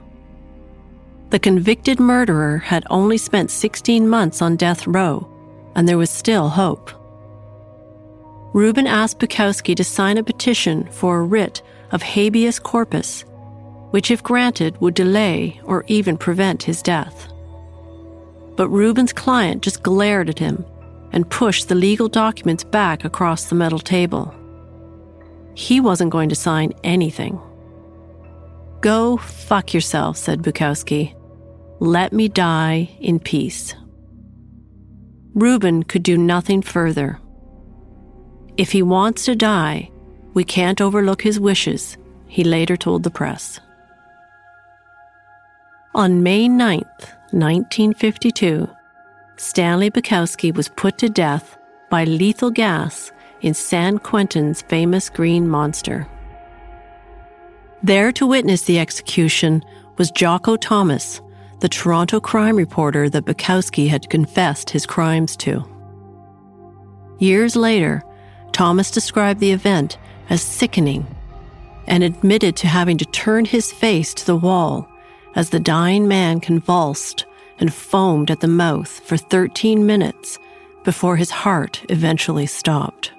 The 1.31 1.39
convicted 1.39 2.01
murderer 2.01 2.59
had 2.59 2.85
only 2.91 3.19
spent 3.19 3.51
16 3.51 4.09
months 4.09 4.43
on 4.43 4.57
death 4.57 4.87
row, 4.87 5.29
and 5.75 5.89
there 5.89 5.99
was 5.99 6.11
still 6.11 6.49
hope. 6.49 6.91
Rubin 8.53 8.87
asked 8.87 9.21
Bukowski 9.21 9.77
to 9.77 9.85
sign 9.85 10.19
a 10.19 10.25
petition 10.25 10.89
for 10.91 11.21
a 11.21 11.23
writ 11.23 11.63
of 11.93 12.03
habeas 12.03 12.59
corpus 12.59 13.25
which, 13.91 14.11
if 14.11 14.23
granted, 14.23 14.81
would 14.81 14.95
delay 14.95 15.61
or 15.65 15.85
even 15.87 16.17
prevent 16.17 16.63
his 16.63 16.83
death. 16.83 17.29
But 18.57 18.69
Rubin's 18.69 19.13
client 19.13 19.63
just 19.63 19.83
glared 19.83 20.29
at 20.29 20.39
him 20.39 20.65
and 21.13 21.29
pushed 21.29 21.69
the 21.69 21.75
legal 21.75 22.09
documents 22.09 22.65
back 22.65 23.05
across 23.05 23.45
the 23.45 23.55
metal 23.55 23.79
table. 23.79 24.35
He 25.55 25.81
wasn't 25.81 26.11
going 26.11 26.29
to 26.29 26.35
sign 26.35 26.73
anything. 26.85 27.41
Go 28.81 29.17
fuck 29.19 29.75
yourself, 29.75 30.17
said 30.17 30.43
Bukowski. 30.43 31.15
Let 31.81 32.13
me 32.13 32.29
die 32.29 32.91
in 33.01 33.21
peace. 33.21 33.75
Rubin 35.35 35.83
could 35.83 36.03
do 36.03 36.19
nothing 36.19 36.63
further. 36.63 37.21
If 38.57 38.73
he 38.73 38.83
wants 38.83 39.25
to 39.25 39.35
die, 39.37 39.91
we 40.35 40.45
can't 40.45 40.81
overlook 40.81 41.23
his 41.23 41.41
wishes, 41.41 41.97
he 42.27 42.45
later 42.45 42.77
told 42.77 43.03
the 43.03 43.11
press. 43.11 43.61
On 45.95 46.23
May 46.23 46.49
9, 46.49 46.79
1952, 47.33 48.69
Stanley 49.37 49.91
Bukowski 49.91 50.55
was 50.55 50.69
put 50.69 50.99
to 50.99 51.09
death 51.09 51.57
by 51.91 52.05
lethal 52.05 52.51
gas 52.51 53.11
in 53.43 53.55
San 53.55 53.99
Quentin's 53.99 54.63
famous 54.63 55.09
Green 55.09 55.49
Monster. 55.49 56.07
There 57.83 58.13
to 58.13 58.27
witness 58.27 58.63
the 58.63 58.79
execution 58.79 59.65
was 59.97 60.11
Jocko 60.11 60.57
Thomas, 60.57 61.21
the 61.61 61.69
Toronto 61.69 62.21
crime 62.21 62.57
reporter 62.57 63.09
that 63.09 63.25
Bukowski 63.25 63.89
had 63.89 64.11
confessed 64.11 64.71
his 64.71 64.87
crimes 64.87 65.37
to. 65.39 65.65
Years 67.19 67.57
later, 67.57 68.03
Thomas 68.53 68.91
described 68.91 69.41
the 69.41 69.53
event 69.53 69.99
as 70.29 70.43
sickening 70.43 71.07
and 71.87 72.03
admitted 72.03 72.57
to 72.57 72.67
having 72.67 72.99
to 72.99 73.05
turn 73.07 73.45
his 73.45 73.73
face 73.73 74.15
to 74.15 74.27
the 74.27 74.37
wall 74.37 74.89
as 75.35 75.51
the 75.51 75.61
dying 75.61 76.09
man 76.09 76.41
convulsed 76.41 77.27
and 77.59 77.73
foamed 77.73 78.31
at 78.31 78.41
the 78.41 78.49
mouth 78.49 78.89
for 78.89 79.17
13 79.17 79.85
minutes 79.85 80.39
before 80.85 81.17
his 81.17 81.31
heart 81.31 81.85
eventually 81.89 82.47
stopped. 82.47 83.13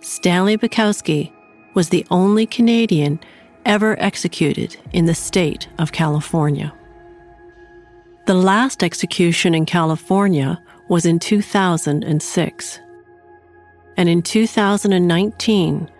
Stanley 0.00 0.56
Bukowski 0.56 1.32
was 1.74 1.88
the 1.88 2.06
only 2.10 2.46
Canadian 2.46 3.20
ever 3.64 4.00
executed 4.00 4.76
in 4.92 5.06
the 5.06 5.14
state 5.14 5.68
of 5.78 5.92
California. 5.92 6.72
The 8.26 8.34
last 8.34 8.82
execution 8.82 9.54
in 9.54 9.66
California 9.66 10.62
was 10.88 11.04
in 11.06 11.18
2006. 11.18 12.80
And 13.96 14.08
in 14.08 14.22
2019, 14.22 15.90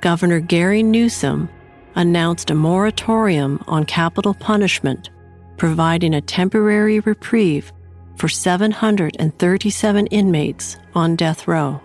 Governor 0.00 0.40
Gavin 0.40 0.90
Newsom 0.90 1.48
announced 1.96 2.50
a 2.50 2.54
moratorium 2.54 3.62
on 3.66 3.84
capital 3.84 4.34
punishment, 4.34 5.10
providing 5.56 6.14
a 6.14 6.20
temporary 6.20 7.00
reprieve 7.00 7.72
for 8.16 8.28
737 8.28 10.06
inmates 10.06 10.76
on 10.94 11.16
death 11.16 11.48
row. 11.48 11.80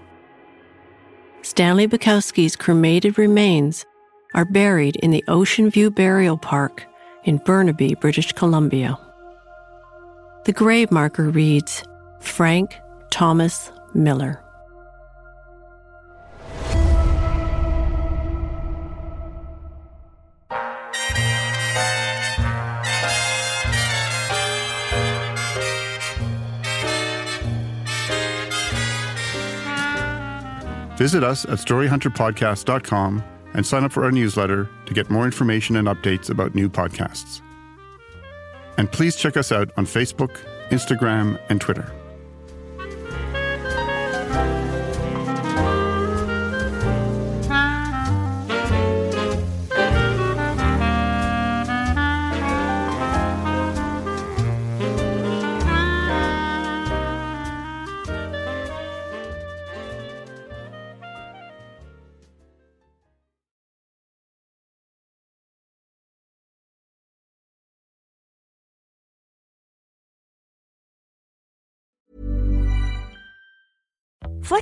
Stanley 1.44 1.89
Bukowski's 1.89 2.56
cremated 2.56 3.18
remains 3.18 3.86
are 4.34 4.46
buried 4.46 4.96
in 4.98 5.12
the 5.12 5.24
Ocean 5.28 5.70
View 5.70 5.91
Burial 5.91 6.38
Park 6.38 6.86
in 7.26 7.38
Burnaby, 7.38 7.96
British 7.96 8.32
Columbia. 8.32 8.98
The 10.46 10.54
grave 10.54 10.89
marker 10.89 11.30
reads 11.30 11.84
Frank 12.22 12.80
Thomas 13.12 13.72
Miller. 13.94 14.43
Visit 31.04 31.22
us 31.22 31.43
at 31.43 31.58
storyhunterpodcast.com 31.58 33.24
and 33.56 33.66
sign 33.66 33.84
up 33.84 33.91
for 33.91 34.06
our 34.06 34.12
newsletter 34.12 34.70
to 34.86 34.93
get 34.93 35.10
more 35.10 35.26
information 35.26 35.76
and 35.76 35.89
updates 35.89 36.30
about 36.30 36.56
new 36.56 36.70
podcasts. 36.70 37.41
And 38.78 38.89
please 38.89 39.18
check 39.18 39.36
us 39.36 39.51
out 39.51 39.70
on 39.76 39.86
Facebook, 39.86 40.39
Instagram, 40.70 41.38
and 41.49 41.60
Twitter. 41.60 41.91